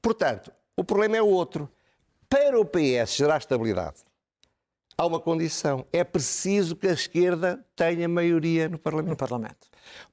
portanto, 0.00 0.52
o 0.76 0.84
problema 0.84 1.16
é 1.16 1.22
outro. 1.22 1.68
Para 2.28 2.60
o 2.60 2.64
PS 2.64 3.16
gerar 3.16 3.38
estabilidade, 3.38 3.98
há 4.96 5.06
uma 5.06 5.20
condição. 5.20 5.86
É 5.92 6.02
preciso 6.02 6.74
que 6.74 6.88
a 6.88 6.92
esquerda 6.92 7.64
tenha 7.74 8.08
maioria 8.08 8.68
no 8.68 8.78
Parlamento. 8.78 9.10
No 9.10 9.16
Parlamento. 9.16 9.68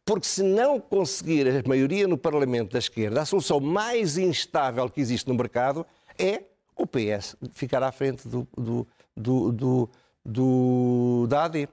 Porque 0.06 0.28
se 0.28 0.44
não 0.44 0.80
conseguir 0.80 1.48
a 1.48 1.68
maioria 1.68 2.08
no 2.08 2.18
Parlamento 2.18 2.74
da 2.74 2.80
esquerda, 2.80 3.22
a 3.22 3.26
solução 3.26 3.60
mais 3.60 4.18
instável 4.18 4.90
que 4.90 5.02
existe 5.02 5.28
no 5.28 5.34
mercado 5.34 5.86
é 6.18 6.44
o 6.76 6.86
PS 6.86 7.36
ficar 7.52 7.82
à 7.84 7.92
frente 7.92 8.28
do, 8.28 8.48
do, 8.58 8.88
do, 9.16 9.52
do, 9.52 9.90
do 10.24 11.28
da 11.28 11.46
AD. 11.46 11.68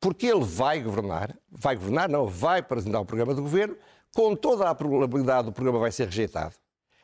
Porque 0.00 0.26
ele 0.26 0.44
vai 0.44 0.80
governar, 0.80 1.36
vai 1.50 1.76
governar, 1.76 2.08
não, 2.08 2.26
vai 2.26 2.60
apresentar 2.60 3.00
o 3.00 3.04
programa 3.04 3.34
de 3.34 3.40
governo, 3.40 3.76
com 4.14 4.36
toda 4.36 4.68
a 4.68 4.74
probabilidade 4.74 5.48
o 5.48 5.52
programa 5.52 5.78
vai 5.78 5.92
ser 5.92 6.06
rejeitado. 6.06 6.54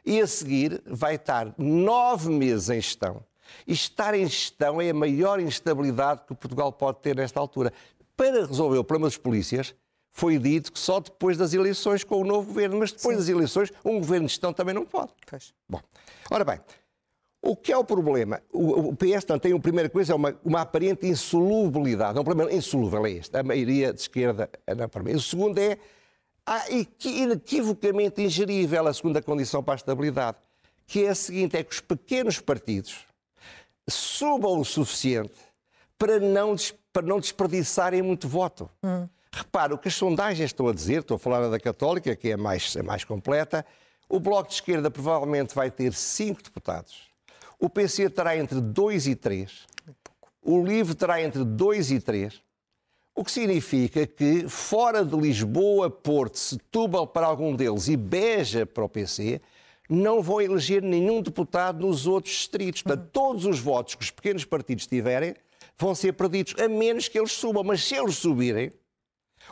E 0.04 0.20
a 0.20 0.26
seguir 0.26 0.82
vai 0.86 1.16
estar 1.16 1.54
nove 1.58 2.30
meses 2.30 2.70
em 2.70 2.80
gestão. 2.80 3.22
E 3.66 3.72
estar 3.72 4.14
em 4.14 4.26
gestão 4.26 4.80
é 4.80 4.90
a 4.90 4.94
maior 4.94 5.40
instabilidade 5.40 6.22
que 6.26 6.34
Portugal 6.34 6.70
pode 6.72 7.00
ter 7.00 7.16
nesta 7.16 7.40
altura. 7.40 7.72
Para 8.16 8.46
resolver 8.46 8.78
o 8.78 8.84
problema 8.84 9.08
dos 9.08 9.16
polícias, 9.16 9.74
foi 10.12 10.38
dito 10.38 10.72
que 10.72 10.78
só 10.78 10.98
depois 10.98 11.36
das 11.36 11.54
eleições 11.54 12.02
com 12.02 12.20
o 12.20 12.24
novo 12.24 12.48
governo, 12.48 12.78
mas 12.78 12.92
depois 12.92 13.16
Sim. 13.16 13.20
das 13.20 13.28
eleições 13.28 13.72
um 13.84 13.98
governo 13.98 14.26
de 14.26 14.32
gestão 14.32 14.52
também 14.52 14.74
não 14.74 14.84
pode. 14.84 15.12
Pois. 15.26 15.54
Bom, 15.68 15.80
ora 16.30 16.44
bem, 16.44 16.60
o 17.40 17.56
que 17.56 17.72
é 17.72 17.76
o 17.76 17.84
problema? 17.84 18.42
O, 18.52 18.88
o 18.88 18.96
PS 18.96 19.24
não 19.28 19.38
tem, 19.38 19.52
a 19.52 19.60
primeira 19.60 19.88
coisa, 19.88 20.12
é 20.12 20.16
uma, 20.16 20.38
uma 20.44 20.60
aparente 20.60 21.06
insolubilidade. 21.06 22.18
É 22.18 22.20
um 22.20 22.24
problema 22.24 22.52
insolúvel, 22.52 23.06
é 23.06 23.12
este. 23.12 23.36
A 23.36 23.42
maioria 23.42 23.92
de 23.92 24.00
esquerda 24.00 24.50
é 24.66 24.74
na 24.74 24.86
O 24.86 25.20
segundo 25.20 25.58
é 25.58 25.78
a 26.44 26.64
inequivocamente 26.70 28.22
ingerível 28.22 28.86
a 28.86 28.94
segunda 28.94 29.20
condição 29.22 29.62
para 29.62 29.74
a 29.74 29.76
estabilidade, 29.76 30.38
que 30.86 31.04
é 31.04 31.10
a 31.10 31.14
seguinte, 31.14 31.56
é 31.56 31.62
que 31.62 31.72
os 31.72 31.80
pequenos 31.80 32.40
partidos 32.40 33.06
subam 33.88 34.58
o 34.58 34.64
suficiente 34.64 35.34
para 35.98 36.18
não, 36.18 36.56
para 36.92 37.06
não 37.06 37.20
desperdiçarem 37.20 38.02
muito 38.02 38.26
voto. 38.26 38.68
Hum. 38.82 39.06
Repara, 39.30 39.74
o 39.74 39.78
que 39.78 39.88
as 39.88 39.94
sondagens 39.94 40.46
estão 40.46 40.68
a 40.68 40.72
dizer, 40.72 41.00
estou 41.00 41.16
a 41.16 41.18
falar 41.18 41.48
da 41.48 41.60
Católica, 41.60 42.16
que 42.16 42.30
é 42.30 42.36
mais, 42.36 42.74
é 42.76 42.82
mais 42.82 43.04
completa, 43.04 43.64
o 44.08 44.18
Bloco 44.18 44.48
de 44.48 44.54
Esquerda 44.54 44.90
provavelmente 44.90 45.54
vai 45.54 45.70
ter 45.70 45.92
cinco 45.92 46.42
deputados. 46.42 47.07
O 47.58 47.68
PC 47.68 48.08
terá 48.08 48.36
entre 48.36 48.60
2 48.60 49.06
e 49.08 49.16
3. 49.16 49.66
O 50.42 50.64
LIVRE 50.64 50.94
terá 50.94 51.22
entre 51.22 51.44
2 51.44 51.90
e 51.90 52.00
3. 52.00 52.40
O 53.14 53.24
que 53.24 53.32
significa 53.32 54.06
que, 54.06 54.48
fora 54.48 55.04
de 55.04 55.16
Lisboa, 55.16 55.90
Porto, 55.90 56.38
Setúbal 56.38 57.06
para 57.06 57.26
algum 57.26 57.56
deles 57.56 57.88
e 57.88 57.96
Beja 57.96 58.64
para 58.64 58.84
o 58.84 58.88
PC, 58.88 59.40
não 59.88 60.22
vão 60.22 60.40
eleger 60.40 60.82
nenhum 60.82 61.20
deputado 61.20 61.84
nos 61.84 62.06
outros 62.06 62.34
distritos. 62.34 62.82
Portanto, 62.82 63.08
todos 63.10 63.44
os 63.44 63.58
votos 63.58 63.96
que 63.96 64.04
os 64.04 64.10
pequenos 64.10 64.44
partidos 64.44 64.86
tiverem 64.86 65.34
vão 65.76 65.94
ser 65.96 66.12
perdidos, 66.12 66.54
a 66.62 66.68
menos 66.68 67.08
que 67.08 67.18
eles 67.18 67.32
subam. 67.32 67.64
Mas 67.64 67.82
se 67.82 67.96
eles 67.96 68.16
subirem, 68.16 68.70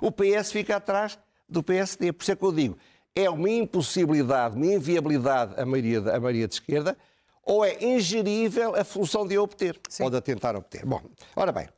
o 0.01 0.13
PS 0.13 0.53
fica 0.53 0.77
atrás 0.77 1.19
do 1.49 1.61
PSD. 1.61 2.13
Por 2.13 2.23
isso 2.23 2.33
é 2.33 2.37
que 2.37 2.45
eu 2.45 2.53
digo, 2.53 2.79
é 3.15 3.29
uma 3.29 3.51
impossibilidade, 3.51 4.57
uma 4.57 4.67
inviabilidade 4.67 5.61
a 5.61 5.65
maioria, 5.65 5.99
a 5.99 6.21
maioria 6.21 6.47
de 6.47 6.55
esquerda, 6.55 6.97
ou 7.47 7.65
é 7.65 7.83
ingerível 7.83 8.75
a 8.75 8.83
função 8.83 9.25
de 9.25 9.37
a 9.37 9.41
obter, 9.41 9.81
Sim. 9.89 10.03
ou 10.03 10.11
de 10.11 10.17
a 10.17 10.21
tentar 10.21 10.57
obter. 10.57 10.85
Bom, 10.85 11.01
ora 11.37 11.53
bem, 11.53 11.69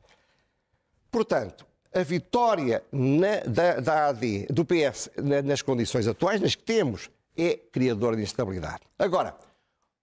portanto, 1.11 1.65
a 1.93 2.01
vitória 2.01 2.83
na, 2.91 3.37
da, 3.47 3.79
da, 3.79 4.07
AD, 4.07 4.47
do 4.49 4.65
PS, 4.65 5.11
na, 5.15 5.43
nas 5.43 5.61
condições 5.61 6.07
atuais, 6.07 6.41
nas 6.41 6.55
que 6.55 6.63
temos, 6.63 7.09
é 7.37 7.55
criador 7.55 8.15
de 8.15 8.23
instabilidade. 8.23 8.81
Agora, 8.97 9.35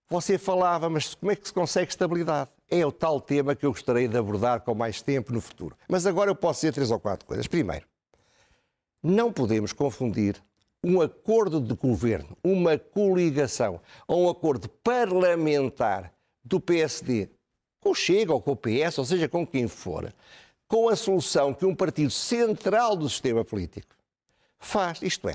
você 0.09 0.39
falava, 0.39 0.89
mas 0.89 1.15
como 1.15 1.33
é 1.33 1.37
que 1.37 1.49
se 1.49 1.53
consegue 1.53 1.91
estabilidade? 1.91 2.51
É 2.71 2.87
o 2.87 2.93
tal 2.93 3.21
tema 3.21 3.55
que 3.55 3.67
eu 3.67 3.73
gostaria 3.73 4.09
de 4.09 4.17
abordar 4.17 4.61
com 4.61 4.75
mais 4.75 5.03
tempo 5.03 5.33
no 5.33 5.41
futuro. 5.41 5.77
Mas 5.89 6.07
agora 6.07 6.31
eu 6.31 6.35
posso 6.35 6.61
dizer 6.61 6.73
três 6.73 6.91
ou 6.91 6.99
quatro 6.99 7.27
coisas. 7.27 7.47
Primeiro, 7.47 7.87
não 9.03 9.33
podemos 9.33 9.73
confundir 9.73 10.41
um 10.87 11.00
acordo 11.00 11.61
de 11.61 11.75
governo, 11.75 12.38
uma 12.45 12.78
coligação, 12.78 13.81
ou 14.07 14.26
um 14.26 14.31
acordo 14.31 14.69
parlamentar 14.69 16.12
do 16.45 16.61
PSD 16.61 17.28
com 17.81 17.90
o 17.90 17.95
Chega 17.95 18.33
ou 18.33 18.40
com 18.40 18.52
o 18.52 18.57
PS, 18.57 18.99
ou 18.99 19.05
seja, 19.05 19.28
com 19.28 19.45
quem 19.45 19.66
for, 19.66 20.14
com 20.69 20.88
a 20.88 20.95
solução 20.95 21.52
que 21.52 21.66
um 21.66 21.75
partido 21.75 22.12
central 22.12 22.95
do 22.95 23.09
sistema 23.09 23.45
político 23.45 23.97
faz. 24.61 25.02
Isto 25.02 25.28
é, 25.28 25.35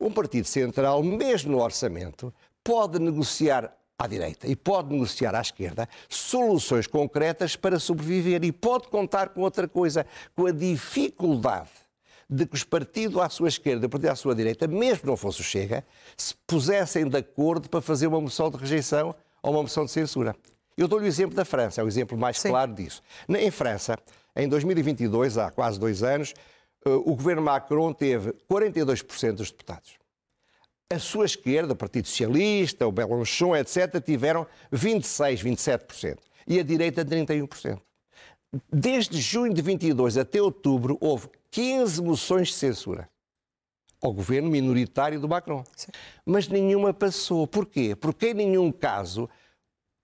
um 0.00 0.10
partido 0.10 0.46
central, 0.46 1.02
mesmo 1.02 1.52
no 1.52 1.62
orçamento, 1.62 2.32
pode 2.64 2.98
negociar 2.98 3.70
à 3.98 4.06
direita 4.06 4.46
e 4.46 4.56
pode 4.56 4.90
negociar 4.90 5.34
à 5.34 5.42
esquerda 5.42 5.86
soluções 6.08 6.86
concretas 6.86 7.56
para 7.56 7.78
sobreviver 7.78 8.42
e 8.42 8.52
pode 8.52 8.88
contar 8.88 9.28
com 9.28 9.42
outra 9.42 9.68
coisa, 9.68 10.06
com 10.34 10.46
a 10.46 10.50
dificuldade 10.50 11.87
de 12.28 12.46
que 12.46 12.54
os 12.54 12.64
partidos 12.64 13.20
à 13.20 13.28
sua 13.28 13.48
esquerda 13.48 13.84
e 13.84 13.86
o 13.86 13.90
partido 13.90 14.10
à 14.10 14.16
sua 14.16 14.34
direita, 14.34 14.66
mesmo 14.66 15.00
que 15.00 15.06
não 15.06 15.16
fosse 15.16 15.40
o 15.40 15.44
Chega, 15.44 15.84
se 16.16 16.34
pusessem 16.46 17.08
de 17.08 17.16
acordo 17.16 17.68
para 17.70 17.80
fazer 17.80 18.06
uma 18.06 18.20
moção 18.20 18.50
de 18.50 18.56
rejeição 18.56 19.14
ou 19.42 19.52
uma 19.52 19.62
moção 19.62 19.84
de 19.84 19.90
censura. 19.90 20.36
Eu 20.76 20.86
dou-lhe 20.86 21.06
o 21.06 21.08
exemplo 21.08 21.34
da 21.34 21.44
França, 21.44 21.80
é 21.80 21.84
o 21.84 21.88
exemplo 21.88 22.16
mais 22.16 22.38
Sim. 22.38 22.50
claro 22.50 22.72
disso. 22.72 23.02
Em 23.28 23.50
França, 23.50 23.96
em 24.36 24.48
2022, 24.48 25.38
há 25.38 25.50
quase 25.50 25.80
dois 25.80 26.02
anos, 26.02 26.34
eh, 26.84 26.90
o 26.90 27.16
governo 27.16 27.42
Macron 27.42 27.92
teve 27.92 28.32
42% 28.48 29.32
dos 29.32 29.50
deputados. 29.50 29.98
A 30.90 30.98
sua 30.98 31.24
esquerda, 31.24 31.72
o 31.72 31.76
Partido 31.76 32.06
Socialista, 32.06 32.86
o 32.86 32.92
Mélenchon, 32.92 33.56
etc., 33.56 34.00
tiveram 34.04 34.46
26%, 34.72 35.42
27%. 35.42 36.18
E 36.46 36.58
a 36.60 36.62
direita, 36.62 37.04
31%. 37.04 37.80
Desde 38.72 39.20
junho 39.20 39.52
de 39.52 39.60
22 39.60 40.16
até 40.16 40.40
outubro, 40.40 40.96
houve 41.00 41.28
15 41.50 42.02
moções 42.02 42.48
de 42.48 42.54
censura 42.54 43.08
ao 44.00 44.12
governo 44.12 44.50
minoritário 44.50 45.20
do 45.20 45.28
Macron. 45.28 45.64
Sim. 45.76 45.90
Mas 46.24 46.48
nenhuma 46.48 46.94
passou. 46.94 47.46
Porquê? 47.46 47.96
Porque 47.96 48.28
em 48.28 48.34
nenhum 48.34 48.70
caso 48.70 49.28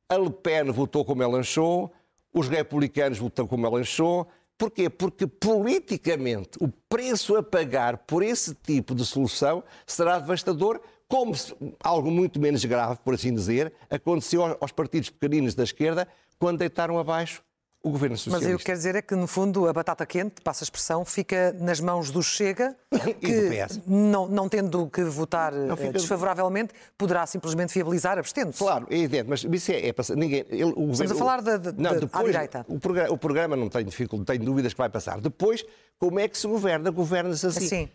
a 0.08 0.16
Le 0.16 0.30
Pen 0.30 0.70
votou 0.70 1.04
com 1.04 1.14
Mélenchon, 1.14 1.90
os 2.32 2.48
republicanos 2.48 3.18
votaram 3.18 3.48
com 3.48 3.56
Mélenchon. 3.56 4.26
Porquê? 4.56 4.88
Porque 4.88 5.26
politicamente 5.26 6.58
o 6.60 6.68
preço 6.88 7.36
a 7.36 7.42
pagar 7.42 7.98
por 7.98 8.22
esse 8.22 8.54
tipo 8.54 8.94
de 8.94 9.04
solução 9.04 9.64
será 9.86 10.18
devastador, 10.18 10.80
como 11.08 11.34
algo 11.80 12.10
muito 12.10 12.40
menos 12.40 12.64
grave, 12.64 12.98
por 13.04 13.14
assim 13.14 13.34
dizer, 13.34 13.72
aconteceu 13.90 14.56
aos 14.60 14.72
partidos 14.72 15.10
pequeninos 15.10 15.54
da 15.54 15.64
esquerda 15.64 16.06
quando 16.38 16.58
deitaram 16.58 16.98
abaixo 16.98 17.42
o 17.84 17.90
governo 17.90 18.16
socialista. 18.16 18.48
Mas 18.48 18.60
eu 18.60 18.64
quero 18.64 18.78
dizer 18.78 18.96
é 18.96 19.02
que, 19.02 19.14
no 19.14 19.26
fundo, 19.26 19.68
a 19.68 19.72
batata 19.72 20.06
quente, 20.06 20.40
passa 20.42 20.62
a 20.62 20.66
expressão, 20.66 21.04
fica 21.04 21.54
nas 21.60 21.80
mãos 21.80 22.10
do 22.10 22.22
Chega, 22.22 22.74
que, 23.20 23.50
não, 23.86 24.26
não 24.26 24.48
tendo 24.48 24.88
que 24.88 25.04
votar 25.04 25.52
fica... 25.76 25.92
desfavoravelmente, 25.92 26.72
poderá 26.96 27.26
simplesmente 27.26 27.74
viabilizar 27.74 28.18
abstendo-se. 28.18 28.58
Claro, 28.58 28.86
é 28.90 28.96
evidente, 28.96 29.28
mas 29.28 29.44
isso 29.44 29.70
é, 29.70 29.88
é 29.88 29.94
ninguém. 30.16 30.46
Ele, 30.48 30.64
o 30.64 30.86
governo, 30.86 30.92
Estamos 30.92 31.12
a 31.12 31.16
falar 31.16 31.42
da, 31.42 31.58
não, 31.76 32.00
depois, 32.00 32.24
direita. 32.24 32.64
O 32.66 32.80
programa, 32.80 33.12
o 33.12 33.18
programa 33.18 33.56
não 33.56 33.68
tem 33.68 33.84
dificuldade, 33.84 34.38
tenho 34.38 34.50
dúvidas 34.50 34.72
que 34.72 34.78
vai 34.78 34.88
passar. 34.88 35.20
Depois, 35.20 35.62
como 35.98 36.18
é 36.18 36.26
que 36.26 36.38
se 36.38 36.46
governa? 36.46 36.90
Governa-se 36.90 37.46
assim. 37.46 37.66
assim. 37.66 37.88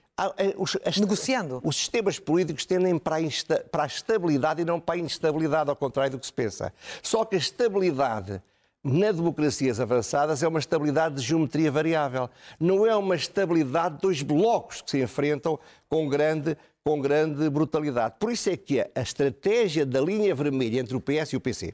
Os, 0.55 0.77
as, 0.86 0.98
Negociando. 0.98 1.62
Os 1.63 1.77
sistemas 1.77 2.19
políticos 2.19 2.63
tendem 2.63 3.00
para 3.00 3.15
a, 3.15 3.22
insta, 3.22 3.65
para 3.72 3.84
a 3.84 3.88
estabilidade 3.88 4.62
e 4.62 4.65
não 4.65 4.79
para 4.79 4.96
a 4.96 4.98
instabilidade, 5.00 5.69
ao 5.69 5.75
contrário 5.75 6.12
do 6.12 6.19
que 6.19 6.27
se 6.27 6.34
pensa. 6.34 6.72
Só 7.01 7.25
que 7.25 7.36
a 7.36 7.39
estabilidade 7.39 8.39
na 8.83 9.12
democracias 9.12 9.79
avançadas 9.79 10.41
é 10.41 10.48
uma 10.48 10.59
estabilidade 10.59 11.15
de 11.15 11.21
geometria 11.21 11.71
variável. 11.71 12.29
Não 12.59 12.86
é 12.86 12.95
uma 12.95 13.15
estabilidade 13.15 13.95
de 13.95 14.01
dois 14.01 14.21
blocos 14.21 14.81
que 14.81 14.91
se 14.91 15.01
enfrentam 15.01 15.59
com 15.89 16.07
grande, 16.07 16.57
com 16.83 17.00
grande 17.00 17.50
brutalidade. 17.50 18.15
Por 18.19 18.31
isso 18.31 18.50
é 18.50 18.55
que 18.55 18.79
a 18.79 19.01
estratégia 19.01 19.86
da 19.86 20.00
linha 20.00 20.33
vermelha 20.33 20.79
entre 20.79 20.95
o 20.95 21.01
PS 21.01 21.33
e 21.33 21.36
o 21.36 21.41
PC, 21.41 21.74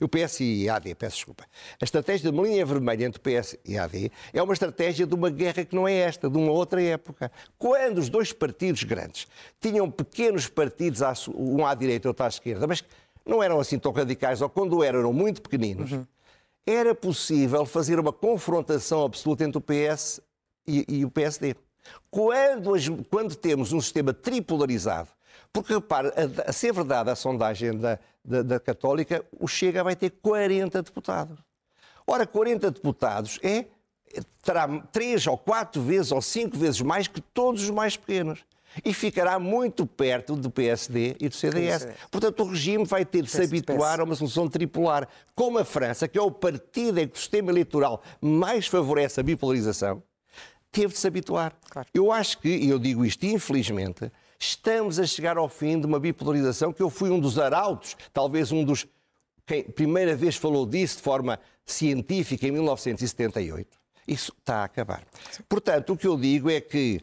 o 0.00 0.08
PS 0.08 0.40
e 0.40 0.68
a 0.68 0.76
AD, 0.76 0.94
peço 0.94 1.16
desculpa. 1.16 1.44
A 1.78 1.84
estratégia 1.84 2.30
uma 2.30 2.44
linha 2.44 2.64
vermelha 2.64 3.04
entre 3.04 3.20
o 3.20 3.22
PS 3.22 3.58
e 3.64 3.76
a 3.76 3.84
AD 3.84 4.10
é 4.32 4.42
uma 4.42 4.54
estratégia 4.54 5.06
de 5.06 5.14
uma 5.14 5.28
guerra 5.28 5.64
que 5.64 5.74
não 5.74 5.86
é 5.86 5.92
esta, 5.94 6.30
de 6.30 6.38
uma 6.38 6.52
outra 6.52 6.82
época. 6.82 7.30
Quando 7.58 7.98
os 7.98 8.08
dois 8.08 8.32
partidos 8.32 8.82
grandes 8.84 9.26
tinham 9.60 9.90
pequenos 9.90 10.48
partidos, 10.48 11.02
um 11.34 11.66
à 11.66 11.74
direita 11.74 12.06
e 12.06 12.08
outro 12.08 12.24
à 12.24 12.28
esquerda, 12.28 12.66
mas 12.66 12.82
não 13.26 13.42
eram 13.42 13.60
assim 13.60 13.78
tão 13.78 13.92
radicais, 13.92 14.40
ou 14.40 14.48
quando 14.48 14.82
eram, 14.82 15.00
eram 15.00 15.12
muito 15.12 15.42
pequeninos, 15.42 15.92
uhum 15.92 16.06
era 16.66 16.94
possível 16.94 17.64
fazer 17.64 17.98
uma 17.98 18.12
confrontação 18.12 19.04
absoluta 19.04 19.44
entre 19.44 19.58
o 19.58 19.60
PS 19.60 20.20
e, 20.66 20.84
e 20.88 21.04
o 21.04 21.10
PSD. 21.10 21.56
Quando, 22.10 22.72
quando, 23.10 23.34
temos 23.34 23.72
um 23.72 23.80
sistema 23.80 24.12
tripolarizado, 24.12 25.08
porque 25.52 25.74
repare, 25.74 26.08
a, 26.08 26.50
a 26.50 26.52
ser 26.52 26.72
verdade 26.72 27.10
a 27.10 27.16
sondagem 27.16 27.76
da, 27.76 27.98
da, 28.24 28.42
da, 28.42 28.60
Católica, 28.60 29.24
o 29.38 29.48
Chega 29.48 29.82
vai 29.82 29.96
ter 29.96 30.10
40 30.10 30.82
deputados. 30.82 31.38
Ora, 32.06 32.26
40 32.26 32.70
deputados 32.70 33.38
é 33.42 33.66
terá 34.42 34.66
três 34.92 35.26
ou 35.26 35.38
quatro 35.38 35.80
vezes 35.80 36.12
ou 36.12 36.20
cinco 36.20 36.56
vezes 36.56 36.80
mais 36.80 37.06
que 37.06 37.20
todos 37.20 37.62
os 37.62 37.70
mais 37.70 37.96
pequenos. 37.96 38.44
E 38.84 38.94
ficará 38.94 39.38
muito 39.38 39.86
perto 39.86 40.36
do 40.36 40.50
PSD 40.50 41.16
e 41.20 41.28
do 41.28 41.34
CDS. 41.34 41.88
Portanto, 42.10 42.42
o 42.42 42.50
regime 42.50 42.84
vai 42.84 43.04
ter 43.04 43.22
de 43.22 43.30
se 43.30 43.42
habituar 43.42 44.00
a 44.00 44.04
uma 44.04 44.14
solução 44.14 44.48
tripolar. 44.48 45.08
Como 45.34 45.58
a 45.58 45.64
França, 45.64 46.06
que 46.06 46.18
é 46.18 46.22
o 46.22 46.30
partido 46.30 46.98
em 46.98 47.08
que 47.08 47.16
o 47.16 47.18
sistema 47.18 47.50
eleitoral 47.50 48.02
mais 48.20 48.66
favorece 48.66 49.20
a 49.20 49.22
bipolarização, 49.22 50.02
teve 50.70 50.92
de 50.92 50.98
se 50.98 51.06
habituar. 51.06 51.56
Claro. 51.68 51.88
Eu 51.92 52.12
acho 52.12 52.38
que, 52.38 52.48
e 52.48 52.68
eu 52.68 52.78
digo 52.78 53.04
isto 53.04 53.24
infelizmente, 53.26 54.10
estamos 54.38 54.98
a 54.98 55.06
chegar 55.06 55.36
ao 55.36 55.48
fim 55.48 55.80
de 55.80 55.86
uma 55.86 55.98
bipolarização 55.98 56.72
que 56.72 56.82
eu 56.82 56.90
fui 56.90 57.10
um 57.10 57.18
dos 57.18 57.38
arautos, 57.38 57.96
talvez 58.12 58.52
um 58.52 58.64
dos 58.64 58.86
quem 59.46 59.64
primeira 59.64 60.14
vez 60.14 60.36
falou 60.36 60.64
disso 60.64 60.98
de 60.98 61.02
forma 61.02 61.40
científica 61.66 62.46
em 62.46 62.52
1978. 62.52 63.80
Isso 64.06 64.32
está 64.38 64.58
a 64.58 64.64
acabar. 64.64 65.04
Portanto, 65.48 65.92
o 65.92 65.96
que 65.96 66.06
eu 66.06 66.16
digo 66.16 66.48
é 66.48 66.60
que 66.60 67.00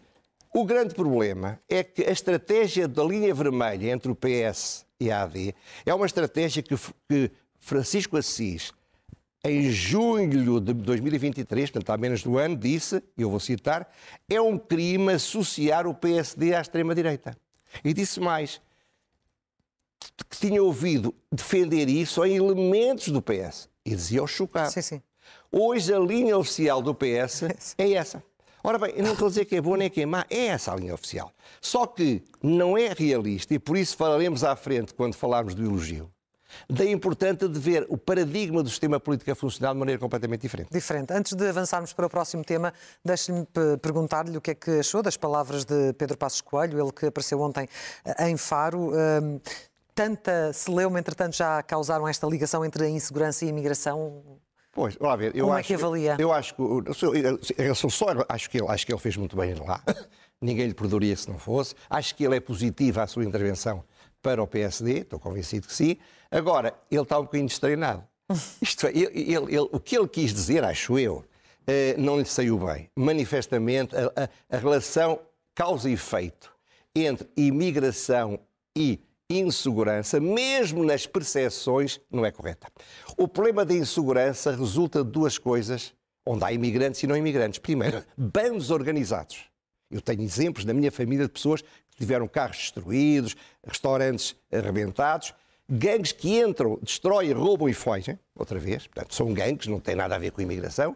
o 0.53 0.65
grande 0.65 0.93
problema 0.93 1.59
é 1.69 1.83
que 1.83 2.03
a 2.03 2.11
estratégia 2.11 2.87
da 2.87 3.03
linha 3.03 3.33
vermelha 3.33 3.91
entre 3.91 4.11
o 4.11 4.15
PS 4.15 4.85
e 4.99 5.11
a 5.11 5.23
AD 5.23 5.53
é 5.85 5.93
uma 5.93 6.05
estratégia 6.05 6.63
que, 6.63 6.75
que 7.07 7.31
Francisco 7.59 8.17
Assis, 8.17 8.71
em 9.43 9.69
junho 9.69 10.59
de 10.59 10.73
2023, 10.73 11.69
portanto 11.69 11.89
há 11.91 11.97
menos 11.97 12.23
do 12.23 12.37
ano, 12.37 12.55
disse, 12.55 13.03
e 13.17 13.21
eu 13.21 13.29
vou 13.29 13.39
citar, 13.39 13.91
é 14.29 14.41
um 14.41 14.57
crime 14.57 15.13
associar 15.13 15.85
o 15.87 15.93
PSD 15.93 16.55
à 16.55 16.61
extrema-direita. 16.61 17.37
E 17.83 17.93
disse 17.93 18.19
mais, 18.19 18.61
que 20.29 20.37
tinha 20.37 20.61
ouvido 20.61 21.13
defender 21.31 21.87
isso 21.89 22.23
em 22.25 22.35
elementos 22.35 23.09
do 23.09 23.21
PS. 23.21 23.69
E 23.85 23.91
dizia 23.91 24.23
o 24.23 24.27
chocado. 24.27 24.71
Sim, 24.71 24.81
sim. 24.81 25.01
Hoje 25.51 25.93
a 25.93 25.99
linha 25.99 26.37
oficial 26.37 26.81
do 26.81 26.93
PS 26.93 27.43
é 27.77 27.93
essa. 27.93 28.23
Ora 28.63 28.77
bem, 28.77 28.93
eu 28.95 29.03
não 29.03 29.13
estou 29.13 29.27
a 29.27 29.29
dizer 29.29 29.45
que 29.45 29.55
é 29.55 29.61
boa 29.61 29.77
nem 29.77 29.89
que 29.89 30.01
é 30.01 30.05
má, 30.05 30.25
é 30.29 30.47
essa 30.47 30.73
a 30.73 30.75
linha 30.75 30.93
oficial. 30.93 31.31
Só 31.61 31.85
que 31.85 32.23
não 32.41 32.77
é 32.77 32.93
realista, 32.93 33.53
e 33.53 33.59
por 33.59 33.77
isso 33.77 33.95
falaremos 33.95 34.43
à 34.43 34.55
frente 34.55 34.93
quando 34.93 35.15
falarmos 35.15 35.53
do 35.53 35.63
elogio, 35.63 36.11
da 36.69 36.85
importância 36.85 37.47
de 37.47 37.59
ver 37.59 37.85
o 37.89 37.97
paradigma 37.97 38.63
do 38.63 38.69
sistema 38.69 38.99
político 38.99 39.31
a 39.31 39.35
funcionar 39.35 39.73
de 39.73 39.79
maneira 39.79 39.99
completamente 39.99 40.41
diferente. 40.41 40.71
Diferente. 40.71 41.13
Antes 41.13 41.33
de 41.33 41.47
avançarmos 41.47 41.93
para 41.93 42.07
o 42.07 42.09
próximo 42.09 42.43
tema, 42.43 42.73
deixe-me 43.03 43.45
perguntar-lhe 43.81 44.37
o 44.37 44.41
que 44.41 44.51
é 44.51 44.55
que 44.55 44.71
achou 44.79 45.01
das 45.03 45.17
palavras 45.17 45.63
de 45.63 45.93
Pedro 45.93 46.17
Passos 46.17 46.41
Coelho, 46.41 46.81
ele 46.81 46.91
que 46.91 47.05
apareceu 47.05 47.39
ontem 47.41 47.67
eh, 48.03 48.29
em 48.29 48.37
Faro. 48.37 48.91
Hum, 48.91 49.39
tanta 49.93 50.53
celeuma, 50.53 50.99
entretanto, 50.99 51.35
já 51.35 51.61
causaram 51.63 52.07
esta 52.07 52.27
ligação 52.27 52.63
entre 52.63 52.85
a 52.85 52.89
insegurança 52.89 53.43
e 53.45 53.47
a 53.47 53.49
imigração? 53.49 54.39
Pois, 54.77 54.95
lá 54.99 55.15
ver, 55.15 55.35
eu 55.35 55.45
Como 55.45 55.57
acho, 55.57 55.73
é 55.73 55.75
que 55.75 55.83
avalia? 55.83 56.17
Eu 56.19 56.31
acho 56.31 56.53
que, 56.53 56.61
eu 57.57 57.73
sou 57.73 57.89
só, 57.89 58.05
acho 58.29 58.47
que 58.47 58.59
ele, 58.59 58.67
acho 58.67 58.85
que 58.85 58.93
ele 58.93 59.01
fez 59.01 59.17
muito 59.17 59.35
bem 59.35 59.55
lá. 59.55 59.81
Ninguém 60.39 60.67
lhe 60.67 60.73
perdoaria 60.75 61.15
se 61.15 61.27
não 61.27 61.39
fosse. 61.39 61.73
Acho 61.89 62.13
que 62.13 62.23
ele 62.23 62.35
é 62.35 62.39
positivo 62.39 63.01
à 63.01 63.07
sua 63.07 63.25
intervenção 63.25 63.83
para 64.21 64.39
o 64.39 64.45
PSD, 64.45 64.99
estou 64.99 65.19
convencido 65.19 65.65
que 65.65 65.73
sim. 65.73 65.97
Agora, 66.29 66.75
ele 66.91 67.01
está 67.01 67.17
um 67.17 67.23
bocadinho 67.23 67.47
destreinado. 67.47 68.03
Isto 68.61 68.85
é, 68.85 68.91
ele, 68.91 69.09
ele, 69.15 69.55
ele, 69.55 69.67
o 69.71 69.79
que 69.79 69.97
ele 69.97 70.07
quis 70.07 70.31
dizer, 70.31 70.63
acho 70.63 70.99
eu, 70.99 71.25
eh, 71.65 71.95
não 71.97 72.19
lhe 72.19 72.25
saiu 72.25 72.59
bem. 72.59 72.87
Manifestamente, 72.95 73.95
a, 73.95 74.25
a, 74.25 74.57
a 74.57 74.59
relação 74.59 75.19
causa 75.55 75.89
e 75.89 75.93
efeito 75.93 76.51
entre 76.93 77.27
imigração 77.35 78.39
e 78.77 78.99
insegurança, 79.29 80.19
mesmo 80.19 80.83
nas 80.83 81.05
percepções, 81.05 81.99
não 82.09 82.25
é 82.25 82.31
correta. 82.31 82.67
O 83.17 83.27
problema 83.27 83.65
da 83.65 83.73
insegurança 83.73 84.55
resulta 84.55 85.03
de 85.03 85.11
duas 85.11 85.37
coisas, 85.37 85.93
onde 86.25 86.45
há 86.45 86.53
imigrantes 86.53 87.03
e 87.03 87.07
não 87.07 87.15
imigrantes. 87.15 87.59
Primeiro, 87.59 88.03
bandos 88.17 88.71
organizados. 88.71 89.45
Eu 89.91 90.01
tenho 90.01 90.21
exemplos 90.21 90.65
na 90.65 90.73
minha 90.73 90.91
família 90.91 91.25
de 91.25 91.31
pessoas 91.31 91.61
que 91.61 91.97
tiveram 91.97 92.27
carros 92.27 92.57
destruídos, 92.57 93.35
restaurantes 93.65 94.35
arrebentados, 94.51 95.33
gangues 95.69 96.11
que 96.13 96.39
entram, 96.39 96.79
destroem, 96.81 97.31
roubam 97.31 97.67
e 97.67 97.73
fogem, 97.73 98.17
outra 98.35 98.59
vez. 98.59 98.87
Portanto, 98.87 99.13
são 99.13 99.33
gangues, 99.33 99.67
não 99.67 99.79
tem 99.79 99.95
nada 99.95 100.15
a 100.15 100.19
ver 100.19 100.31
com 100.31 100.39
a 100.39 100.43
imigração 100.43 100.95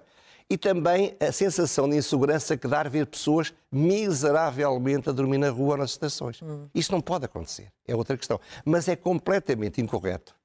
e 0.52 0.58
também 0.58 1.16
a 1.18 1.32
sensação 1.32 1.90
de 1.90 1.96
insegurança 1.96 2.58
que 2.58 2.68
dá 2.68 2.84
ver 2.84 3.06
pessoas 3.06 3.54
miseravelmente 3.72 5.08
a 5.08 5.14
dormir 5.14 5.38
na 5.38 5.50
rua 5.50 5.72
ou 5.72 5.78
nas 5.78 5.92
estações. 5.92 6.42
Hum. 6.42 6.68
Isso 6.76 6.92
não 6.92 7.00
pode 7.00 7.24
acontecer, 7.24 7.72
é 7.88 7.96
outra 7.96 8.18
questão. 8.18 8.38
Mas 8.66 8.90
é 8.90 8.98
completamente 8.98 9.80
incorreto. 9.80 10.36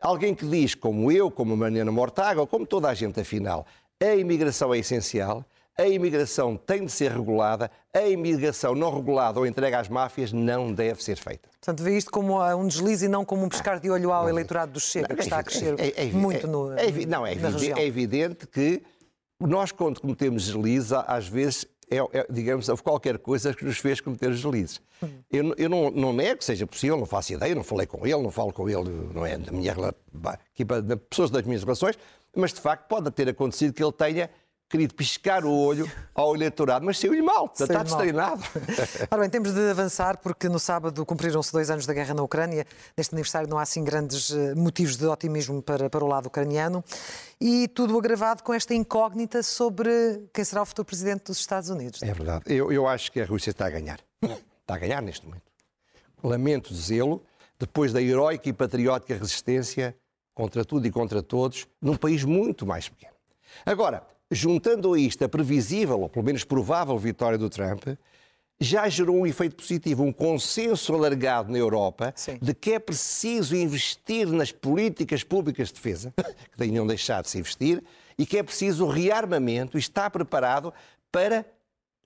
Alguém 0.00 0.34
que 0.34 0.44
diz, 0.44 0.74
como 0.74 1.12
eu, 1.12 1.30
como 1.30 1.56
Mariana 1.56 1.92
Mortágua, 1.92 2.40
ou 2.40 2.48
como 2.48 2.66
toda 2.66 2.88
a 2.88 2.94
gente 2.94 3.20
afinal, 3.20 3.64
a 4.02 4.16
imigração 4.16 4.74
é 4.74 4.78
essencial, 4.78 5.44
a 5.78 5.86
imigração 5.86 6.56
tem 6.56 6.84
de 6.84 6.90
ser 6.90 7.12
regulada, 7.12 7.70
a 7.92 8.02
imigração 8.08 8.74
não 8.74 8.92
regulada 8.92 9.38
ou 9.38 9.46
entregue 9.46 9.76
às 9.76 9.88
máfias 9.88 10.32
não 10.32 10.72
deve 10.72 11.02
ser 11.02 11.16
feita. 11.16 11.48
Portanto, 11.60 11.82
vê 11.82 11.96
isto 11.96 12.10
como 12.10 12.44
um 12.56 12.66
deslize 12.66 13.06
e 13.06 13.08
não 13.08 13.24
como 13.24 13.44
um 13.44 13.48
pescar 13.48 13.78
de 13.78 13.88
olho 13.88 14.12
ao 14.12 14.28
eleitorado 14.28 14.72
do 14.72 14.80
Chega, 14.80 15.14
que 15.14 15.22
está 15.22 15.38
a 15.38 15.44
crescer 15.44 15.78
é, 15.78 15.88
é, 15.88 16.08
é, 16.08 16.12
muito 16.12 16.46
no, 16.48 16.72
é, 16.72 17.06
Não, 17.06 17.24
é 17.24 17.32
evidente, 17.32 17.72
é 17.72 17.86
evidente 17.86 18.46
que 18.46 18.82
nós, 19.46 19.72
quando 19.72 20.00
cometemos 20.00 20.46
deslizes, 20.46 20.92
às 20.92 21.28
vezes 21.28 21.66
é, 21.90 21.98
é, 22.18 22.26
digamos, 22.30 22.68
houve 22.68 22.82
qualquer 22.82 23.18
coisa 23.18 23.52
que 23.52 23.64
nos 23.64 23.78
fez 23.78 24.00
cometer 24.00 24.30
deslizes. 24.30 24.80
Eu, 25.30 25.54
eu 25.56 25.68
não, 25.68 25.90
não, 25.90 26.12
nego 26.12 26.38
que 26.38 26.44
seja 26.44 26.66
possível, 26.66 26.96
não 26.96 27.06
faço 27.06 27.32
ideia, 27.32 27.54
não 27.54 27.62
falei 27.64 27.86
com 27.86 28.06
ele, 28.06 28.22
não 28.22 28.30
falo 28.30 28.52
com 28.52 28.68
ele, 28.68 28.90
não 29.14 29.24
é 29.26 29.36
da 29.36 29.52
minha 29.52 29.74
equipa, 30.52 30.80
de 30.80 30.96
pessoas 30.96 31.30
das 31.30 31.42
minhas 31.42 31.62
relações, 31.62 31.98
mas 32.34 32.52
de 32.52 32.60
facto 32.60 32.88
pode 32.88 33.10
ter 33.10 33.28
acontecido 33.28 33.74
que 33.74 33.82
ele 33.82 33.92
tenha 33.92 34.30
querido 34.74 34.92
piscar 34.92 35.44
o 35.44 35.52
olho 35.52 35.88
ao 36.12 36.34
eleitorado, 36.34 36.84
mas 36.84 36.98
saiu-lhe 36.98 37.22
mal, 37.22 37.48
está 37.54 37.80
destreinado. 37.84 38.42
Ora 39.08 39.20
bem, 39.20 39.30
temos 39.30 39.54
de 39.54 39.70
avançar 39.70 40.16
porque 40.16 40.48
no 40.48 40.58
sábado 40.58 41.06
cumpriram-se 41.06 41.52
dois 41.52 41.70
anos 41.70 41.86
da 41.86 41.94
guerra 41.94 42.12
na 42.12 42.24
Ucrânia. 42.24 42.66
Neste 42.96 43.14
aniversário 43.14 43.48
não 43.48 43.56
há 43.56 43.62
assim 43.62 43.84
grandes 43.84 44.32
eh, 44.32 44.52
motivos 44.56 44.96
de 44.96 45.06
otimismo 45.06 45.62
para, 45.62 45.88
para 45.88 46.04
o 46.04 46.08
lado 46.08 46.26
ucraniano. 46.26 46.82
E 47.40 47.68
tudo 47.68 47.96
agravado 47.96 48.42
com 48.42 48.52
esta 48.52 48.74
incógnita 48.74 49.44
sobre 49.44 50.28
quem 50.32 50.44
será 50.44 50.62
o 50.62 50.66
futuro 50.66 50.86
presidente 50.86 51.26
dos 51.26 51.38
Estados 51.38 51.70
Unidos. 51.70 52.02
É 52.02 52.12
verdade. 52.12 52.42
Eu, 52.48 52.72
eu 52.72 52.88
acho 52.88 53.12
que 53.12 53.20
a 53.20 53.24
Rússia 53.24 53.50
está 53.50 53.66
a 53.66 53.70
ganhar. 53.70 54.00
Está 54.20 54.74
a 54.74 54.78
ganhar 54.78 55.00
neste 55.00 55.24
momento. 55.24 55.44
Lamento 56.20 56.74
dizê-lo, 56.74 57.22
depois 57.60 57.92
da 57.92 58.02
heroica 58.02 58.48
e 58.48 58.52
patriótica 58.52 59.14
resistência 59.16 59.96
contra 60.34 60.64
tudo 60.64 60.84
e 60.84 60.90
contra 60.90 61.22
todos, 61.22 61.64
num 61.80 61.96
país 61.96 62.24
muito 62.24 62.66
mais 62.66 62.88
pequeno. 62.88 63.14
Agora, 63.64 64.02
juntando 64.34 64.92
a 64.92 64.98
isto 64.98 65.24
a 65.24 65.28
previsível, 65.28 66.00
ou 66.00 66.08
pelo 66.08 66.24
menos 66.24 66.44
provável, 66.44 66.98
vitória 66.98 67.38
do 67.38 67.48
Trump, 67.48 67.86
já 68.60 68.88
gerou 68.88 69.16
um 69.16 69.26
efeito 69.26 69.56
positivo, 69.56 70.04
um 70.04 70.12
consenso 70.12 70.94
alargado 70.94 71.50
na 71.50 71.58
Europa 71.58 72.12
Sim. 72.16 72.38
de 72.40 72.54
que 72.54 72.72
é 72.72 72.78
preciso 72.78 73.56
investir 73.56 74.28
nas 74.28 74.52
políticas 74.52 75.24
públicas 75.24 75.68
de 75.68 75.74
defesa, 75.74 76.12
que 76.50 76.56
tenham 76.56 76.86
deixado 76.86 77.24
de 77.24 77.30
se 77.30 77.38
investir, 77.38 77.82
e 78.16 78.24
que 78.24 78.38
é 78.38 78.42
preciso 78.42 78.86
rearmamento 78.86 79.76
e 79.76 79.80
estar 79.80 80.08
preparado 80.10 80.72
para 81.10 81.44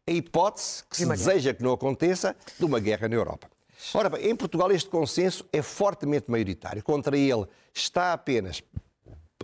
a 0.07 0.11
hipótese, 0.11 0.85
que 0.89 0.97
se 0.97 1.07
deseja 1.07 1.53
que 1.53 1.63
não 1.63 1.73
aconteça, 1.73 2.35
de 2.59 2.65
uma 2.65 2.81
guerra 2.81 3.09
na 3.09 3.15
Europa. 3.15 3.49
Ora 3.95 4.09
bem, 4.09 4.31
em 4.31 4.35
Portugal 4.35 4.73
este 4.73 4.89
consenso 4.89 5.47
é 5.53 5.63
fortemente 5.63 6.31
maioritário. 6.31 6.83
Contra 6.83 7.17
ele 7.17 7.47
está 7.73 8.13
apenas, 8.13 8.63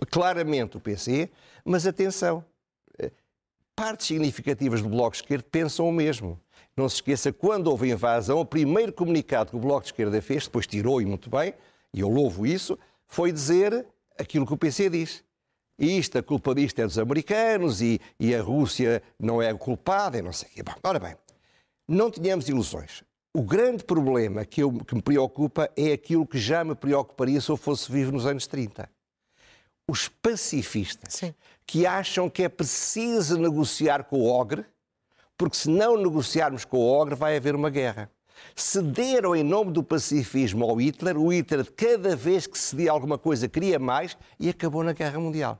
claramente, 0.09 0.75
o 0.75 0.79
PC, 0.79 1.29
mas 1.63 1.85
atenção, 1.87 2.43
partes 3.75 4.07
significativas 4.07 4.81
do 4.81 4.89
Bloco 4.89 5.11
de 5.11 5.17
Esquerda 5.17 5.45
pensam 5.51 5.87
o 5.87 5.91
mesmo. 5.91 6.39
Não 6.77 6.87
se 6.87 6.95
esqueça, 6.95 7.31
quando 7.31 7.67
houve 7.67 7.89
a 7.89 7.93
invasão, 7.93 8.39
o 8.39 8.45
primeiro 8.45 8.93
comunicado 8.93 9.51
que 9.51 9.55
o 9.55 9.59
Bloco 9.59 9.81
de 9.81 9.87
Esquerda 9.87 10.21
fez, 10.21 10.45
depois 10.45 10.65
tirou 10.65 11.01
e 11.01 11.05
muito 11.05 11.29
bem, 11.29 11.53
e 11.93 11.99
eu 11.99 12.09
louvo 12.09 12.45
isso, 12.45 12.77
foi 13.07 13.31
dizer 13.31 13.85
aquilo 14.17 14.45
que 14.45 14.53
o 14.53 14.57
PC 14.57 14.89
diz. 14.89 15.23
Isto, 15.77 16.17
a 16.17 16.23
culpa 16.23 16.55
disto 16.55 16.79
é 16.79 16.85
dos 16.85 16.97
americanos 16.97 17.81
e, 17.81 17.99
e 18.19 18.33
a 18.33 18.41
Rússia 18.41 19.03
não 19.19 19.41
é 19.41 19.53
culpada 19.53 20.17
e 20.17 20.21
não 20.21 20.31
sei 20.31 20.49
o 20.49 20.51
quê. 20.53 20.63
Bom, 20.63 20.73
ora 20.83 20.99
bem, 20.99 21.15
não 21.87 22.09
tenhamos 22.09 22.47
ilusões. 22.47 23.03
O 23.33 23.41
grande 23.41 23.83
problema 23.83 24.45
que, 24.45 24.63
eu, 24.63 24.71
que 24.71 24.95
me 24.95 25.01
preocupa 25.01 25.69
é 25.75 25.91
aquilo 25.91 26.25
que 26.25 26.37
já 26.37 26.63
me 26.63 26.75
preocuparia 26.75 27.41
se 27.41 27.49
eu 27.49 27.57
fosse 27.57 27.91
vivo 27.91 28.13
nos 28.13 28.25
anos 28.25 28.47
30 28.47 28.89
os 29.87 30.07
pacifistas 30.07 31.13
Sim. 31.13 31.33
Que 31.65 31.85
acham 31.85 32.29
que 32.29 32.43
é 32.43 32.49
preciso 32.49 33.37
negociar 33.37 34.03
com 34.03 34.19
o 34.19 34.27
Ogre, 34.27 34.65
porque 35.37 35.57
se 35.57 35.69
não 35.69 35.97
negociarmos 35.97 36.63
com 36.63 36.77
o 36.77 36.87
Ogre 36.87 37.15
vai 37.15 37.35
haver 37.35 37.55
uma 37.55 37.69
guerra. 37.69 38.09
Cederam 38.55 39.35
em 39.35 39.43
nome 39.43 39.71
do 39.71 39.83
pacifismo 39.83 40.65
ao 40.65 40.75
Hitler, 40.75 41.17
o 41.17 41.31
Hitler, 41.31 41.71
cada 41.73 42.15
vez 42.15 42.45
que 42.45 42.57
cedia 42.57 42.91
alguma 42.91 43.17
coisa, 43.17 43.47
queria 43.47 43.79
mais 43.79 44.17
e 44.39 44.49
acabou 44.49 44.83
na 44.83 44.93
Guerra 44.93 45.19
Mundial. 45.19 45.59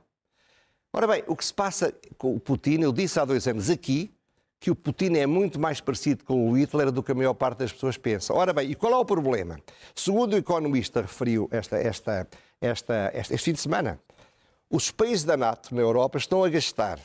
Ora 0.92 1.06
bem, 1.06 1.22
o 1.26 1.36
que 1.36 1.44
se 1.44 1.52
passa 1.52 1.92
com 2.16 2.34
o 2.34 2.40
Putin, 2.40 2.80
eu 2.80 2.92
disse 2.92 3.18
há 3.18 3.24
dois 3.24 3.46
anos 3.46 3.68
aqui, 3.68 4.14
que 4.58 4.70
o 4.70 4.74
Putin 4.74 5.14
é 5.16 5.26
muito 5.26 5.60
mais 5.60 5.80
parecido 5.80 6.24
com 6.24 6.50
o 6.50 6.56
Hitler 6.56 6.90
do 6.90 7.02
que 7.02 7.12
a 7.12 7.14
maior 7.14 7.34
parte 7.34 7.58
das 7.58 7.72
pessoas 7.72 7.96
pensa. 7.96 8.32
Ora 8.32 8.52
bem, 8.52 8.70
e 8.70 8.74
qual 8.74 8.92
é 8.92 8.96
o 8.96 9.04
problema? 9.04 9.60
Segundo 9.94 10.32
o 10.32 10.36
economista 10.36 11.02
referiu 11.02 11.48
esta, 11.50 11.76
esta, 11.76 12.26
esta, 12.60 13.12
este 13.14 13.38
fim 13.38 13.52
de 13.52 13.60
semana, 13.60 14.00
os 14.70 14.90
países 14.90 15.24
da 15.24 15.36
NATO 15.36 15.74
na 15.74 15.80
Europa 15.80 16.18
estão 16.18 16.44
a 16.44 16.48
gastar, 16.48 17.00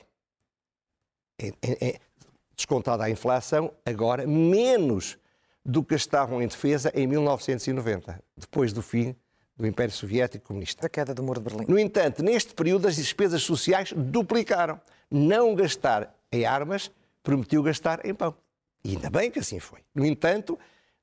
descontada 2.56 3.04
a 3.04 3.10
inflação, 3.10 3.72
agora 3.86 4.26
menos 4.26 5.18
do 5.64 5.84
que 5.84 5.96
gastavam 5.96 6.42
em 6.42 6.48
defesa 6.48 6.92
em 6.96 7.06
1990, 7.06 8.22
depois 8.36 8.74
do 8.74 8.82
fim 8.82 9.16
do 9.56 9.68
Império 9.68 9.94
Soviético 9.94 10.48
Comunista. 10.48 10.82
Da 10.82 10.90
queda 10.90 11.14
do 11.14 11.22
Muro 11.22 11.40
de 11.40 11.50
Berlim. 11.50 11.66
No 11.68 11.78
entanto, 11.78 12.24
neste 12.24 12.54
período 12.54 12.88
as 12.88 12.96
despesas 12.96 13.44
sociais 13.44 13.94
duplicaram. 13.96 14.82
Não 15.10 15.54
gastar 15.54 16.16
em 16.32 16.46
armas 16.46 16.90
prometeu 17.22 17.62
gastar 17.62 18.06
em 18.06 18.14
pão. 18.14 18.36
E 18.84 18.92
ainda 18.92 19.10
bem 19.10 19.30
que 19.30 19.40
assim 19.40 19.60
foi. 19.60 19.80
No 19.94 20.06
entanto, 20.06 20.58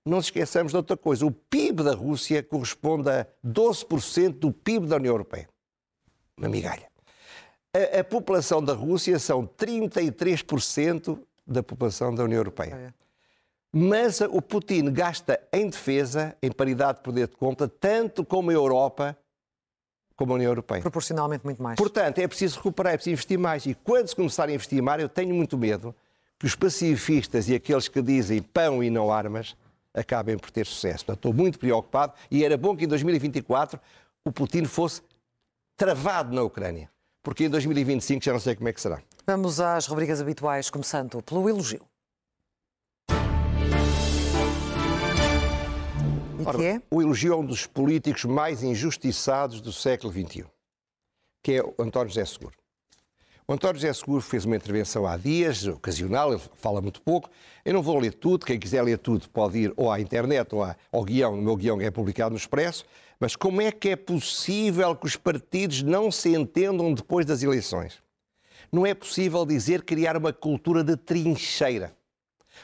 não 0.05 0.19
esqueçamos 0.19 0.73
de 0.73 0.77
outra 0.77 0.97
coisa. 0.97 1.25
O 1.25 1.31
PIB 1.31 1.85
da 1.85 1.95
Rússia 1.95 2.43
corresponde 2.43 3.09
a 3.09 3.27
12% 3.47 4.31
do 4.31 4.53
PIB 4.53 4.87
da 4.87 4.97
União 4.97 5.13
Europeia. 5.13 5.49
Uma 6.39 6.49
migalha. 6.49 6.89
A, 7.75 8.01
a 8.01 8.05
população 8.05 8.63
da 8.63 8.73
Rússia 8.73 9.19
são 9.19 9.47
33% 9.47 11.19
da 11.47 11.63
população 11.63 12.15
da 12.15 12.25
União 12.25 12.39
Europeia. 12.39 12.75
É. 12.75 13.09
Mas 13.73 14.21
o 14.21 14.41
Putin 14.41 14.91
gasta 14.93 15.39
em 15.53 15.69
defesa, 15.69 16.35
em 16.43 16.51
paridade 16.51 16.99
de 16.99 17.05
poder 17.05 17.29
de 17.29 17.37
compra, 17.37 17.69
tanto 17.69 18.25
como 18.25 18.51
a 18.51 18.55
Europa, 18.55 19.17
como 20.17 20.33
a 20.33 20.37
União 20.37 20.51
Europeia. 20.51 20.81
Proporcionalmente 20.81 21.45
muito 21.45 21.63
mais. 21.63 21.77
Portanto, 21.77 22.19
é 22.19 22.27
preciso 22.27 22.57
recuperar, 22.57 22.95
é 22.95 22.97
preciso 22.97 23.13
investir 23.13 23.39
mais. 23.39 23.67
E 23.67 23.75
quando 23.75 24.09
se 24.09 24.17
começar 24.17 24.49
a 24.49 24.53
investir 24.53 24.83
mais, 24.83 25.03
eu 25.03 25.09
tenho 25.09 25.35
muito 25.35 25.59
medo 25.59 25.95
que 26.39 26.47
os 26.47 26.55
pacifistas 26.55 27.49
e 27.49 27.55
aqueles 27.55 27.89
que 27.89 28.01
dizem 28.01 28.41
pão 28.41 28.83
e 28.83 28.89
não 28.89 29.13
armas 29.13 29.55
acabem 29.93 30.39
por 30.39 30.51
ter 30.51 30.65
sucesso. 30.65 31.05
Portanto, 31.05 31.19
estou 31.19 31.33
muito 31.35 31.59
preocupado 31.59 32.15
e 32.31 32.45
era 32.45 32.57
bom 32.57 32.77
que 32.77 32.85
em 32.85 32.89
2024 32.89 33.79
o 34.25 34.33
Putin 34.33 34.65
fosse 34.65 35.03
travado 35.79 36.35
na 36.35 36.43
Ucrânia. 36.43 36.91
Porque 37.23 37.45
em 37.45 37.49
2025 37.49 38.25
já 38.25 38.33
não 38.33 38.41
sei 38.41 38.57
como 38.57 38.69
é 38.69 38.73
que 38.73 38.81
será. 38.81 39.01
Vamos 39.25 39.61
às 39.61 39.87
rubricas 39.87 40.21
habituais, 40.21 40.69
começando 40.69 41.23
pelo 41.23 41.49
elogio. 41.49 41.83
E 46.39 46.45
Ora, 46.45 46.59
que 46.59 46.65
é? 46.65 46.83
O 46.91 47.01
elogio 47.01 47.33
é 47.33 47.37
um 47.37 47.47
dos 47.47 47.67
políticos 47.67 48.25
mais 48.25 48.63
injustiçados 48.63 49.61
do 49.61 49.73
século 49.73 50.13
XXI, 50.13 50.45
que 51.43 51.55
é 51.55 51.63
o 51.63 51.75
António 51.79 52.09
José 52.09 52.25
Seguro. 52.25 52.55
O 53.47 53.53
António 53.53 53.77
José 53.77 53.93
Seguro 53.93 54.21
fez 54.21 54.45
uma 54.45 54.57
intervenção 54.57 55.07
há 55.07 55.17
dias, 55.17 55.67
ocasional, 55.67 56.33
ele 56.33 56.43
fala 56.57 56.83
muito 56.83 57.01
pouco. 57.01 57.31
Eu 57.65 57.75
não 57.75 57.83
vou 57.83 57.99
ler 57.99 58.15
tudo, 58.15 58.45
quem 58.45 58.59
quiser 58.59 58.83
ler 58.83 58.99
tudo 58.99 59.29
pode 59.31 59.59
ir 59.59 59.73
ou 59.77 59.91
à 59.91 60.01
internet 60.01 60.55
ou 60.55 60.63
ao 60.93 61.05
guião, 61.05 61.37
no 61.37 61.43
meu 61.43 61.57
guião 61.57 61.79
que 61.79 61.85
é 61.85 61.91
publicado 61.91 62.31
no 62.31 62.37
Expresso. 62.37 62.85
Mas 63.21 63.35
como 63.35 63.61
é 63.61 63.73
que 63.73 63.89
é 63.91 63.97
possível 63.97 64.95
que 64.95 65.07
os 65.07 65.17
partidos 65.17 65.83
não 65.83 66.11
se 66.11 66.37
entendam 66.37 66.95
depois 66.95 67.27
das 67.27 67.43
eleições? 67.43 68.01
Não 68.71 68.87
é 68.87 68.95
possível 68.95 69.45
dizer 69.45 69.83
criar 69.83 70.17
uma 70.17 70.33
cultura 70.33 70.85
de 70.85 70.97
trincheira. 70.97 71.97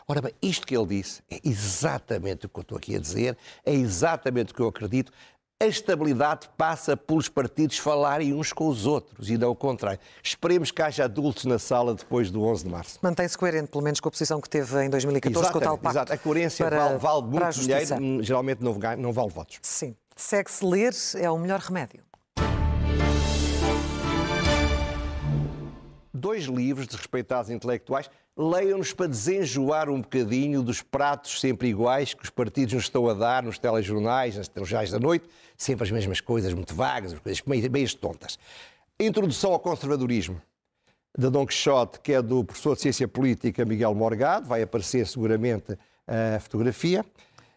Ora 0.06 0.20
bem, 0.20 0.32
isto 0.40 0.66
que 0.66 0.76
ele 0.76 0.86
disse 0.86 1.22
é 1.30 1.40
exatamente 1.42 2.46
o 2.46 2.48
que 2.48 2.58
eu 2.58 2.62
estou 2.62 2.78
aqui 2.78 2.94
a 2.94 3.00
dizer, 3.00 3.36
é 3.64 3.72
exatamente 3.72 4.52
o 4.52 4.54
que 4.54 4.60
eu 4.60 4.68
acredito. 4.68 5.12
A 5.60 5.66
estabilidade 5.66 6.48
passa 6.56 6.96
pelos 6.96 7.28
partidos 7.28 7.78
falarem 7.78 8.34
uns 8.34 8.52
com 8.52 8.68
os 8.68 8.86
outros 8.86 9.30
e 9.30 9.38
não 9.38 9.50
o 9.50 9.54
contrário. 9.54 10.00
Esperemos 10.22 10.70
que 10.70 10.82
haja 10.82 11.04
adultos 11.04 11.44
na 11.44 11.58
sala 11.58 11.94
depois 11.94 12.30
do 12.30 12.42
11 12.42 12.64
de 12.64 12.70
março. 12.70 12.98
Mantém-se 13.00 13.38
coerente, 13.38 13.68
pelo 13.68 13.82
menos 13.82 13.98
com 14.00 14.08
a 14.08 14.10
posição 14.10 14.40
que 14.40 14.50
teve 14.50 14.84
em 14.84 14.90
2014 14.90 15.38
exatamente, 15.38 15.52
com 15.52 15.58
o 15.58 15.62
tal 15.62 15.78
pacto. 15.78 15.98
Exato, 15.98 16.12
a 16.12 16.18
coerência 16.18 16.66
para, 16.66 16.98
vale, 16.98 16.98
vale 16.98 17.22
muito 17.22 17.60
dinheiro, 17.60 18.22
geralmente 18.22 18.62
não, 18.62 18.76
não 18.98 19.12
vale 19.12 19.30
votos. 19.30 19.58
Sim. 19.62 19.96
Segue-se 20.16 20.64
ler 20.64 20.92
é 21.16 21.28
o 21.28 21.36
melhor 21.36 21.58
remédio. 21.60 22.04
Dois 26.12 26.44
livros 26.44 26.86
de 26.86 26.96
respeitados 26.96 27.50
intelectuais 27.50 28.08
leiam-nos 28.36 28.92
para 28.92 29.08
desenjoar 29.08 29.90
um 29.90 30.00
bocadinho 30.00 30.62
dos 30.62 30.80
pratos 30.82 31.40
sempre 31.40 31.68
iguais 31.68 32.14
que 32.14 32.22
os 32.22 32.30
partidos 32.30 32.74
nos 32.74 32.84
estão 32.84 33.08
a 33.08 33.14
dar 33.14 33.42
nos 33.42 33.58
telejornais, 33.58 34.36
nas 34.36 34.48
telejornais 34.48 34.90
da 34.90 35.00
noite, 35.00 35.28
sempre 35.56 35.84
as 35.84 35.90
mesmas 35.90 36.20
coisas 36.20 36.54
muito 36.54 36.74
vagas, 36.74 37.12
as 37.12 37.18
coisas 37.18 37.42
meio, 37.44 37.70
meio 37.70 37.96
tontas. 37.96 38.38
Introdução 38.98 39.52
ao 39.52 39.58
conservadorismo, 39.58 40.40
da 41.16 41.28
Dom 41.28 41.44
Quixote, 41.44 42.00
que 42.00 42.12
é 42.12 42.22
do 42.22 42.44
professor 42.44 42.76
de 42.76 42.82
Ciência 42.82 43.06
Política 43.06 43.64
Miguel 43.64 43.94
Morgado, 43.94 44.46
vai 44.46 44.62
aparecer 44.62 45.06
seguramente 45.06 45.76
a 46.06 46.38
fotografia. 46.40 47.04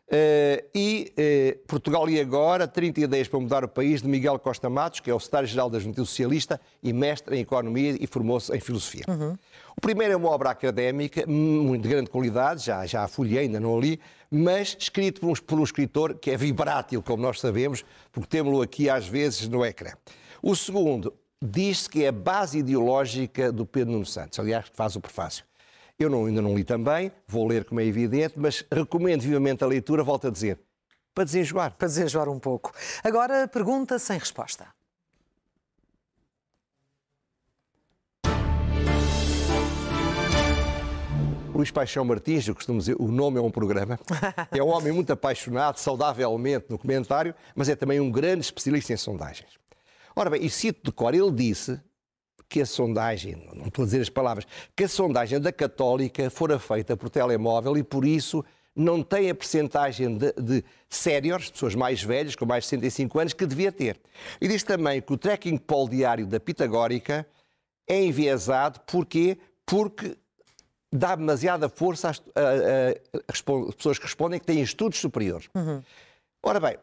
Uh, 0.09 0.63
e 0.73 1.13
uh, 1.17 1.67
Portugal 1.67 2.09
e 2.09 2.17
agora, 2.17 2.65
30 2.65 3.01
ideias 3.01 3.27
para 3.27 3.39
mudar 3.41 3.65
o 3.65 3.67
país, 3.67 4.01
de 4.01 4.07
Miguel 4.07 4.39
Costa 4.39 4.69
Matos, 4.69 5.01
que 5.01 5.11
é 5.11 5.13
o 5.13 5.19
secretário-geral 5.19 5.69
da 5.69 5.79
Juventude 5.79 6.07
Socialista 6.07 6.61
e 6.81 6.93
mestre 6.93 7.35
em 7.35 7.41
Economia 7.41 7.97
e 7.99 8.07
formou-se 8.07 8.55
em 8.55 8.59
Filosofia. 8.61 9.03
Uhum. 9.05 9.35
O 9.75 9.81
primeiro 9.81 10.13
é 10.13 10.15
uma 10.15 10.29
obra 10.29 10.49
académica, 10.49 11.25
muito 11.27 11.81
de 11.81 11.89
grande 11.89 12.09
qualidade, 12.09 12.63
já, 12.63 12.85
já 12.85 13.03
a 13.03 13.07
folhei, 13.09 13.39
ainda 13.39 13.59
não 13.59 13.77
a 13.77 13.81
li, 13.81 13.99
mas 14.31 14.77
escrito 14.79 15.19
por 15.19 15.29
um, 15.29 15.33
por 15.33 15.59
um 15.59 15.63
escritor 15.63 16.15
que 16.15 16.31
é 16.31 16.37
vibrátil, 16.37 17.03
como 17.03 17.21
nós 17.21 17.41
sabemos, 17.41 17.83
porque 18.09 18.29
temos-lo 18.29 18.61
aqui 18.61 18.89
às 18.89 19.05
vezes 19.05 19.49
no 19.49 19.65
ecrã. 19.65 19.91
O 20.41 20.55
segundo 20.55 21.13
diz-se 21.41 21.89
que 21.89 22.05
é 22.05 22.07
a 22.07 22.13
base 22.13 22.59
ideológica 22.59 23.51
do 23.51 23.65
Pedro 23.65 23.91
Nuno 23.91 24.05
Santos, 24.05 24.39
aliás, 24.39 24.69
que 24.69 24.75
faz 24.75 24.95
o 24.95 25.01
prefácio. 25.01 25.43
Eu 25.99 26.11
não, 26.11 26.25
ainda 26.25 26.43
não 26.43 26.55
li 26.55 26.63
também, 26.63 27.11
vou 27.27 27.47
ler 27.47 27.65
como 27.65 27.79
é 27.79 27.83
evidente, 27.83 28.35
mas 28.37 28.63
recomendo 28.71 29.21
vivamente 29.21 29.63
a 29.63 29.67
leitura, 29.67 30.03
volto 30.03 30.27
a 30.27 30.29
dizer, 30.29 30.59
para 31.11 31.23
desenjoar. 31.23 31.75
Para 31.75 31.87
desenjoar 31.87 32.29
um 32.29 32.37
pouco. 32.37 32.71
Agora, 33.03 33.47
pergunta 33.47 33.97
sem 33.97 34.19
resposta. 34.19 34.67
Luís 41.51 41.71
Paixão 41.71 42.05
Martins, 42.05 42.47
eu 42.47 42.53
costumo 42.53 42.77
dizer, 42.77 42.95
o 42.99 43.07
nome 43.07 43.39
é 43.39 43.41
um 43.41 43.49
programa. 43.49 43.99
É 44.51 44.61
um 44.61 44.67
homem 44.67 44.93
muito 44.93 45.11
apaixonado, 45.11 45.79
saudavelmente 45.79 46.67
no 46.69 46.77
comentário, 46.77 47.33
mas 47.55 47.69
é 47.69 47.75
também 47.75 47.99
um 47.99 48.11
grande 48.11 48.41
especialista 48.41 48.93
em 48.93 48.97
sondagens. 48.97 49.49
Ora 50.15 50.29
bem, 50.29 50.45
e 50.45 50.49
cito 50.51 50.79
de 50.83 50.91
cor, 50.91 51.15
ele 51.15 51.31
disse 51.31 51.81
que 52.49 52.61
a 52.61 52.65
sondagem, 52.65 53.35
não 53.53 53.67
estou 53.67 53.83
a 53.83 53.85
dizer 53.85 54.01
as 54.01 54.09
palavras, 54.09 54.47
que 54.75 54.85
a 54.85 54.87
sondagem 54.87 55.39
da 55.39 55.51
Católica 55.51 56.29
fora 56.29 56.57
feita 56.57 56.95
por 56.95 57.09
telemóvel 57.09 57.77
e 57.77 57.83
por 57.83 58.05
isso 58.05 58.43
não 58.75 59.01
tem 59.01 59.29
a 59.29 59.35
percentagem 59.35 60.17
de, 60.17 60.31
de 60.33 60.63
pessoas 61.51 61.73
mais 61.73 62.01
velhas, 62.03 62.35
com 62.35 62.45
mais 62.45 62.63
de 62.63 62.69
65 62.69 63.19
anos, 63.19 63.33
que 63.33 63.45
devia 63.45 63.71
ter. 63.71 63.99
E 64.39 64.47
diz 64.47 64.63
também 64.63 65.01
que 65.01 65.11
o 65.11 65.17
tracking 65.17 65.57
poll 65.57 65.89
diário 65.89 66.27
da 66.27 66.39
Pitagórica 66.39 67.27
é 67.87 68.03
enviesado, 68.03 68.79
porquê? 68.81 69.37
Porque 69.65 70.15
dá 70.91 71.15
demasiada 71.15 71.67
força 71.67 72.09
às, 72.09 72.21
às, 72.35 73.41
às 73.41 73.41
pessoas 73.75 73.97
que 73.97 74.05
respondem 74.05 74.39
que 74.39 74.45
têm 74.45 74.61
estudos 74.61 74.99
superiores. 74.99 75.49
Uhum. 75.55 75.81
Ora 76.43 76.59
bem, 76.59 76.77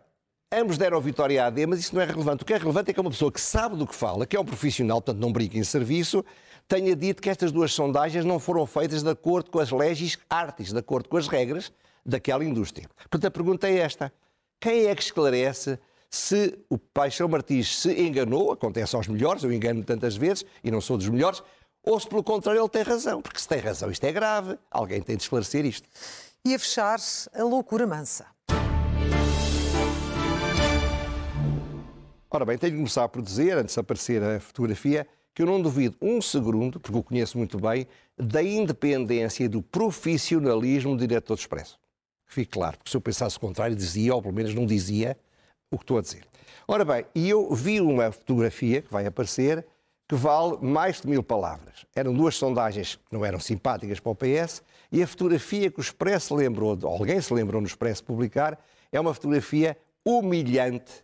Ambos 0.57 0.79
deram 0.79 1.01
vitória 1.01 1.43
à 1.43 1.47
AD, 1.49 1.67
mas 1.67 1.81
isso 1.81 1.97
não 1.97 2.01
é 2.01 2.05
relevante. 2.05 2.45
O 2.45 2.47
que 2.47 2.55
é 2.55 2.57
relevante 2.57 2.89
é 2.89 2.95
que 2.95 3.01
uma 3.01 3.11
pessoa 3.11 3.33
que 3.33 3.41
sabe 3.41 3.75
do 3.75 3.85
que 3.85 3.95
fala, 3.95 4.25
que 4.25 4.37
é 4.37 4.41
um 4.41 4.45
profissional, 4.45 5.03
portanto 5.03 5.21
não 5.21 5.33
brinca 5.33 5.59
em 5.59 5.65
serviço, 5.65 6.25
tenha 6.69 6.95
dito 6.95 7.21
que 7.21 7.29
estas 7.29 7.51
duas 7.51 7.73
sondagens 7.73 8.25
não 8.25 8.39
foram 8.39 8.65
feitas 8.65 9.03
de 9.03 9.11
acordo 9.11 9.51
com 9.51 9.59
as 9.59 9.73
leis 9.73 10.17
artes, 10.31 10.73
de 10.73 10.79
acordo 10.79 11.09
com 11.09 11.17
as 11.17 11.27
regras 11.27 11.73
daquela 12.07 12.45
indústria. 12.45 12.89
Portanto, 12.97 13.25
a 13.27 13.31
pergunta 13.33 13.69
é 13.69 13.79
esta. 13.79 14.13
Quem 14.61 14.87
é 14.87 14.95
que 14.95 15.03
esclarece 15.03 15.77
se 16.09 16.57
o 16.71 16.79
Paixão 16.79 17.27
Martins 17.27 17.81
se 17.81 17.93
enganou, 18.01 18.53
acontece 18.53 18.95
aos 18.95 19.09
melhores, 19.09 19.43
eu 19.43 19.53
engano 19.53 19.83
tantas 19.83 20.17
vezes 20.17 20.45
e 20.63 20.71
não 20.71 20.81
sou 20.81 20.97
dos 20.97 21.09
melhores, 21.09 21.43
ou 21.83 21.99
se 21.99 22.09
pelo 22.09 22.23
contrário 22.23 22.61
ele 22.61 22.69
tem 22.69 22.83
razão, 22.83 23.21
porque 23.21 23.41
se 23.41 23.49
tem 23.49 23.59
razão 23.59 23.91
isto 23.91 24.05
é 24.05 24.13
grave, 24.13 24.57
alguém 24.71 25.03
tem 25.03 25.17
de 25.17 25.25
esclarecer 25.25 25.67
isto. 25.67 25.89
E 26.45 26.55
a 26.55 26.59
fechar, 26.61 27.01
a 27.35 27.43
loucura 27.43 27.89
mansa. 27.89 28.34
Ora 32.35 32.45
bem, 32.45 32.59
tenho 32.59 32.73
de 32.73 32.79
começar 32.79 33.09
por 33.09 33.23
dizer, 33.23 33.59
antes 33.59 33.75
de 33.75 33.81
aparecer 33.81 34.21
a 34.21 34.41
fotografia, 34.41 35.07
que 35.33 35.41
eu 35.41 35.47
não 35.47 35.63
duvido 35.63 35.97
um 36.03 36.21
segundo, 36.21 36.81
porque 36.81 36.99
o 36.99 37.01
conheço 37.01 37.39
muito 37.39 37.61
bem, 37.61 37.87
da 38.19 38.43
independência 38.43 39.45
e 39.45 39.49
do 39.49 39.63
profissionalismo 39.63 40.97
do 40.97 41.07
diretor 41.07 41.37
do 41.37 41.39
Expresso. 41.39 41.79
Fique 42.27 42.51
claro, 42.51 42.77
porque 42.77 42.91
se 42.91 42.97
eu 42.97 43.01
pensasse 43.01 43.37
o 43.37 43.41
contrário, 43.41 43.77
dizia, 43.77 44.13
ou 44.13 44.21
pelo 44.21 44.35
menos 44.35 44.53
não 44.53 44.67
dizia, 44.67 45.17
o 45.71 45.79
que 45.79 45.85
estou 45.85 45.97
a 45.97 46.01
dizer. 46.01 46.25
Ora 46.67 46.85
bem, 46.85 47.07
e 47.15 47.31
eu 47.31 47.55
vi 47.55 47.81
uma 47.81 48.11
fotografia 48.11 48.83
que 48.83 48.93
vai 48.93 49.07
aparecer 49.07 49.65
que 50.09 50.17
vale 50.17 50.59
mais 50.61 51.03
de 51.03 51.07
mil 51.07 51.23
palavras. 51.23 51.87
Eram 51.95 52.13
duas 52.13 52.35
sondagens 52.35 52.97
que 52.97 53.13
não 53.13 53.25
eram 53.25 53.39
simpáticas 53.39 54.01
para 54.01 54.11
o 54.11 54.17
PS 54.17 54.61
e 54.91 55.01
a 55.05 55.07
fotografia 55.07 55.71
que 55.71 55.79
o 55.79 55.81
Expresso 55.81 56.35
lembrou, 56.35 56.77
ou 56.83 56.89
alguém 56.89 57.21
se 57.21 57.33
lembrou 57.33 57.61
no 57.61 57.69
Expresso 57.69 58.03
publicar, 58.03 58.59
é 58.91 58.99
uma 58.99 59.15
fotografia 59.15 59.79
humilhante 60.05 61.04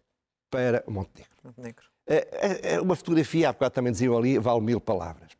para 0.50 0.82
Montenegro. 0.86 1.32
Montenegro. 1.44 1.84
É, 2.06 2.16
é, 2.16 2.74
é 2.74 2.80
uma 2.80 2.96
fotografia, 2.96 3.48
há 3.48 3.52
bocado 3.52 3.74
também 3.74 3.92
diziam 3.92 4.16
ali, 4.16 4.38
vale 4.38 4.60
mil 4.60 4.80
palavras. 4.80 5.30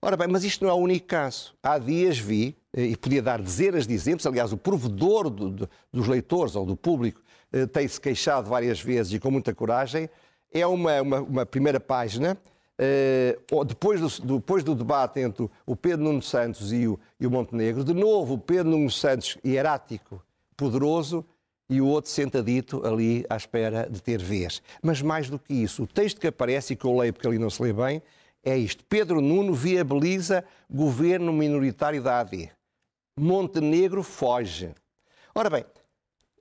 Ora 0.00 0.16
bem, 0.16 0.28
mas 0.28 0.44
isto 0.44 0.64
não 0.64 0.70
é 0.70 0.74
o 0.74 0.78
único 0.78 1.06
caso. 1.06 1.54
Há 1.62 1.78
dias 1.78 2.18
vi, 2.18 2.56
eh, 2.74 2.88
e 2.88 2.96
podia 2.96 3.22
dar 3.22 3.40
dezenas 3.40 3.86
de 3.86 3.94
exemplos, 3.94 4.26
aliás, 4.26 4.52
o 4.52 4.56
provedor 4.56 5.30
do, 5.30 5.50
do, 5.50 5.70
dos 5.92 6.06
leitores 6.06 6.54
ou 6.56 6.66
do 6.66 6.76
público 6.76 7.22
eh, 7.52 7.66
tem-se 7.66 8.00
queixado 8.00 8.48
várias 8.48 8.80
vezes 8.80 9.12
e 9.14 9.18
com 9.18 9.30
muita 9.30 9.54
coragem. 9.54 10.10
É 10.52 10.66
uma, 10.66 11.00
uma, 11.00 11.20
uma 11.20 11.46
primeira 11.46 11.80
página, 11.80 12.36
eh, 12.78 13.38
depois, 13.66 14.18
do, 14.20 14.36
depois 14.36 14.62
do 14.62 14.74
debate 14.74 15.20
entre 15.20 15.48
o 15.64 15.74
Pedro 15.76 16.04
Nuno 16.04 16.20
Santos 16.20 16.72
e 16.72 16.86
o, 16.86 16.98
e 17.18 17.26
o 17.26 17.30
Montenegro, 17.30 17.82
de 17.82 17.94
novo 17.94 18.34
o 18.34 18.38
Pedro 18.38 18.72
Nuno 18.72 18.90
Santos 18.90 19.38
hierático 19.44 20.22
poderoso 20.56 21.24
e 21.68 21.80
o 21.80 21.86
outro 21.86 22.10
sentadito 22.10 22.86
ali 22.86 23.24
à 23.28 23.36
espera 23.36 23.88
de 23.90 24.02
ter 24.02 24.22
vez. 24.22 24.62
Mas 24.82 25.00
mais 25.00 25.30
do 25.30 25.38
que 25.38 25.54
isso, 25.54 25.84
o 25.84 25.86
texto 25.86 26.20
que 26.20 26.26
aparece 26.26 26.72
e 26.74 26.76
que 26.76 26.84
eu 26.84 26.96
leio 26.96 27.12
porque 27.12 27.26
ali 27.26 27.38
não 27.38 27.50
se 27.50 27.62
lê 27.62 27.72
bem, 27.72 28.02
é 28.42 28.56
isto. 28.56 28.84
Pedro 28.84 29.20
Nuno 29.20 29.54
viabiliza 29.54 30.44
governo 30.68 31.32
minoritário 31.32 32.02
da 32.02 32.20
AD. 32.20 32.50
Montenegro 33.18 34.02
foge. 34.02 34.74
Ora 35.34 35.48
bem, 35.48 35.64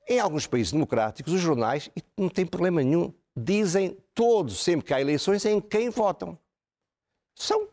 em 0.07 0.19
alguns 0.19 0.45
países 0.45 0.73
democráticos, 0.73 1.33
os 1.33 1.39
jornais, 1.39 1.89
e 1.95 2.03
não 2.17 2.29
tem 2.29 2.45
problema 2.45 2.83
nenhum, 2.83 3.13
dizem 3.36 3.97
todos, 4.13 4.63
sempre 4.63 4.86
que 4.86 4.93
há 4.93 4.99
eleições, 4.99 5.45
em 5.45 5.62
quem 5.62 5.89
votam. 5.89 6.38
São 7.36 7.67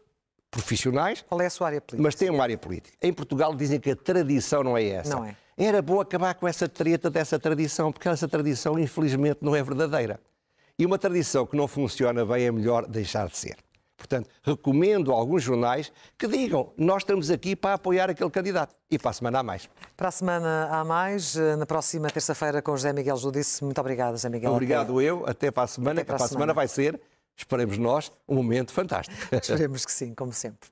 profissionais. 0.50 1.24
Qual 1.28 1.40
é 1.40 1.46
a 1.46 1.50
sua 1.50 1.68
área 1.68 1.80
política? 1.80 2.02
Mas 2.02 2.14
têm 2.14 2.30
uma 2.30 2.42
área 2.42 2.56
política. 2.56 2.96
Em 3.02 3.12
Portugal 3.12 3.54
dizem 3.54 3.78
que 3.78 3.90
a 3.90 3.96
tradição 3.96 4.62
não 4.62 4.76
é 4.76 4.84
essa. 4.84 5.14
Não 5.14 5.24
é. 5.24 5.36
Era 5.62 5.83
bom 5.83 6.01
acabar 6.01 6.33
com 6.37 6.49
essa 6.49 6.66
treta 6.66 7.11
dessa 7.11 7.38
tradição, 7.38 7.92
porque 7.92 8.09
essa 8.09 8.27
tradição, 8.27 8.79
infelizmente, 8.79 9.40
não 9.42 9.55
é 9.55 9.62
verdadeira. 9.62 10.18
E 10.79 10.87
uma 10.87 10.96
tradição 10.99 11.44
que 11.44 11.55
não 11.55 11.68
funciona 11.68 12.25
bem 12.25 12.46
é 12.46 12.51
melhor 12.51 12.87
deixar 12.87 13.29
de 13.29 13.37
ser. 13.37 13.59
Portanto, 13.94 14.31
recomendo 14.42 15.12
a 15.12 15.14
alguns 15.14 15.42
jornais 15.42 15.92
que 16.16 16.27
digam: 16.27 16.73
nós 16.79 17.03
estamos 17.03 17.31
aqui 17.31 17.55
para 17.55 17.75
apoiar 17.75 18.09
aquele 18.09 18.31
candidato. 18.31 18.75
E 18.90 18.99
para 18.99 19.11
a 19.11 19.12
semana 19.12 19.40
há 19.40 19.42
mais. 19.42 19.68
Para 19.99 20.09
a 20.09 20.11
semana 20.11 20.68
há 20.70 20.83
mais, 20.83 21.37
na 21.37 21.66
próxima 21.66 22.09
terça-feira 22.09 22.62
com 22.62 22.75
José 22.75 22.94
Miguel 22.94 23.18
Judice. 23.18 23.62
Muito 23.62 23.79
obrigado, 23.79 24.12
José 24.12 24.31
Miguel. 24.31 24.53
Obrigado 24.53 24.99
até... 24.99 25.11
eu, 25.11 25.27
até 25.27 25.51
para 25.51 25.64
a 25.64 25.66
semana, 25.66 26.01
até 26.01 26.05
para, 26.07 26.16
para 26.16 26.25
a 26.25 26.29
semana. 26.29 26.40
semana 26.40 26.55
vai 26.55 26.68
ser, 26.68 26.99
esperemos 27.37 27.77
nós, 27.77 28.11
um 28.27 28.37
momento 28.37 28.73
fantástico. 28.73 29.14
Esperemos 29.37 29.85
que 29.85 29.92
sim, 29.92 30.14
como 30.14 30.33
sempre. 30.33 30.70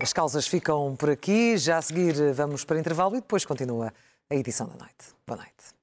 As 0.00 0.12
causas 0.12 0.46
ficam 0.46 0.94
por 0.96 1.10
aqui. 1.10 1.56
Já 1.56 1.78
a 1.78 1.82
seguir 1.82 2.32
vamos 2.32 2.64
para 2.64 2.78
intervalo 2.78 3.16
e 3.16 3.20
depois 3.20 3.44
continua 3.44 3.92
a 4.30 4.34
edição 4.34 4.66
da 4.68 4.76
noite. 4.76 5.14
Boa 5.26 5.38
noite. 5.38 5.77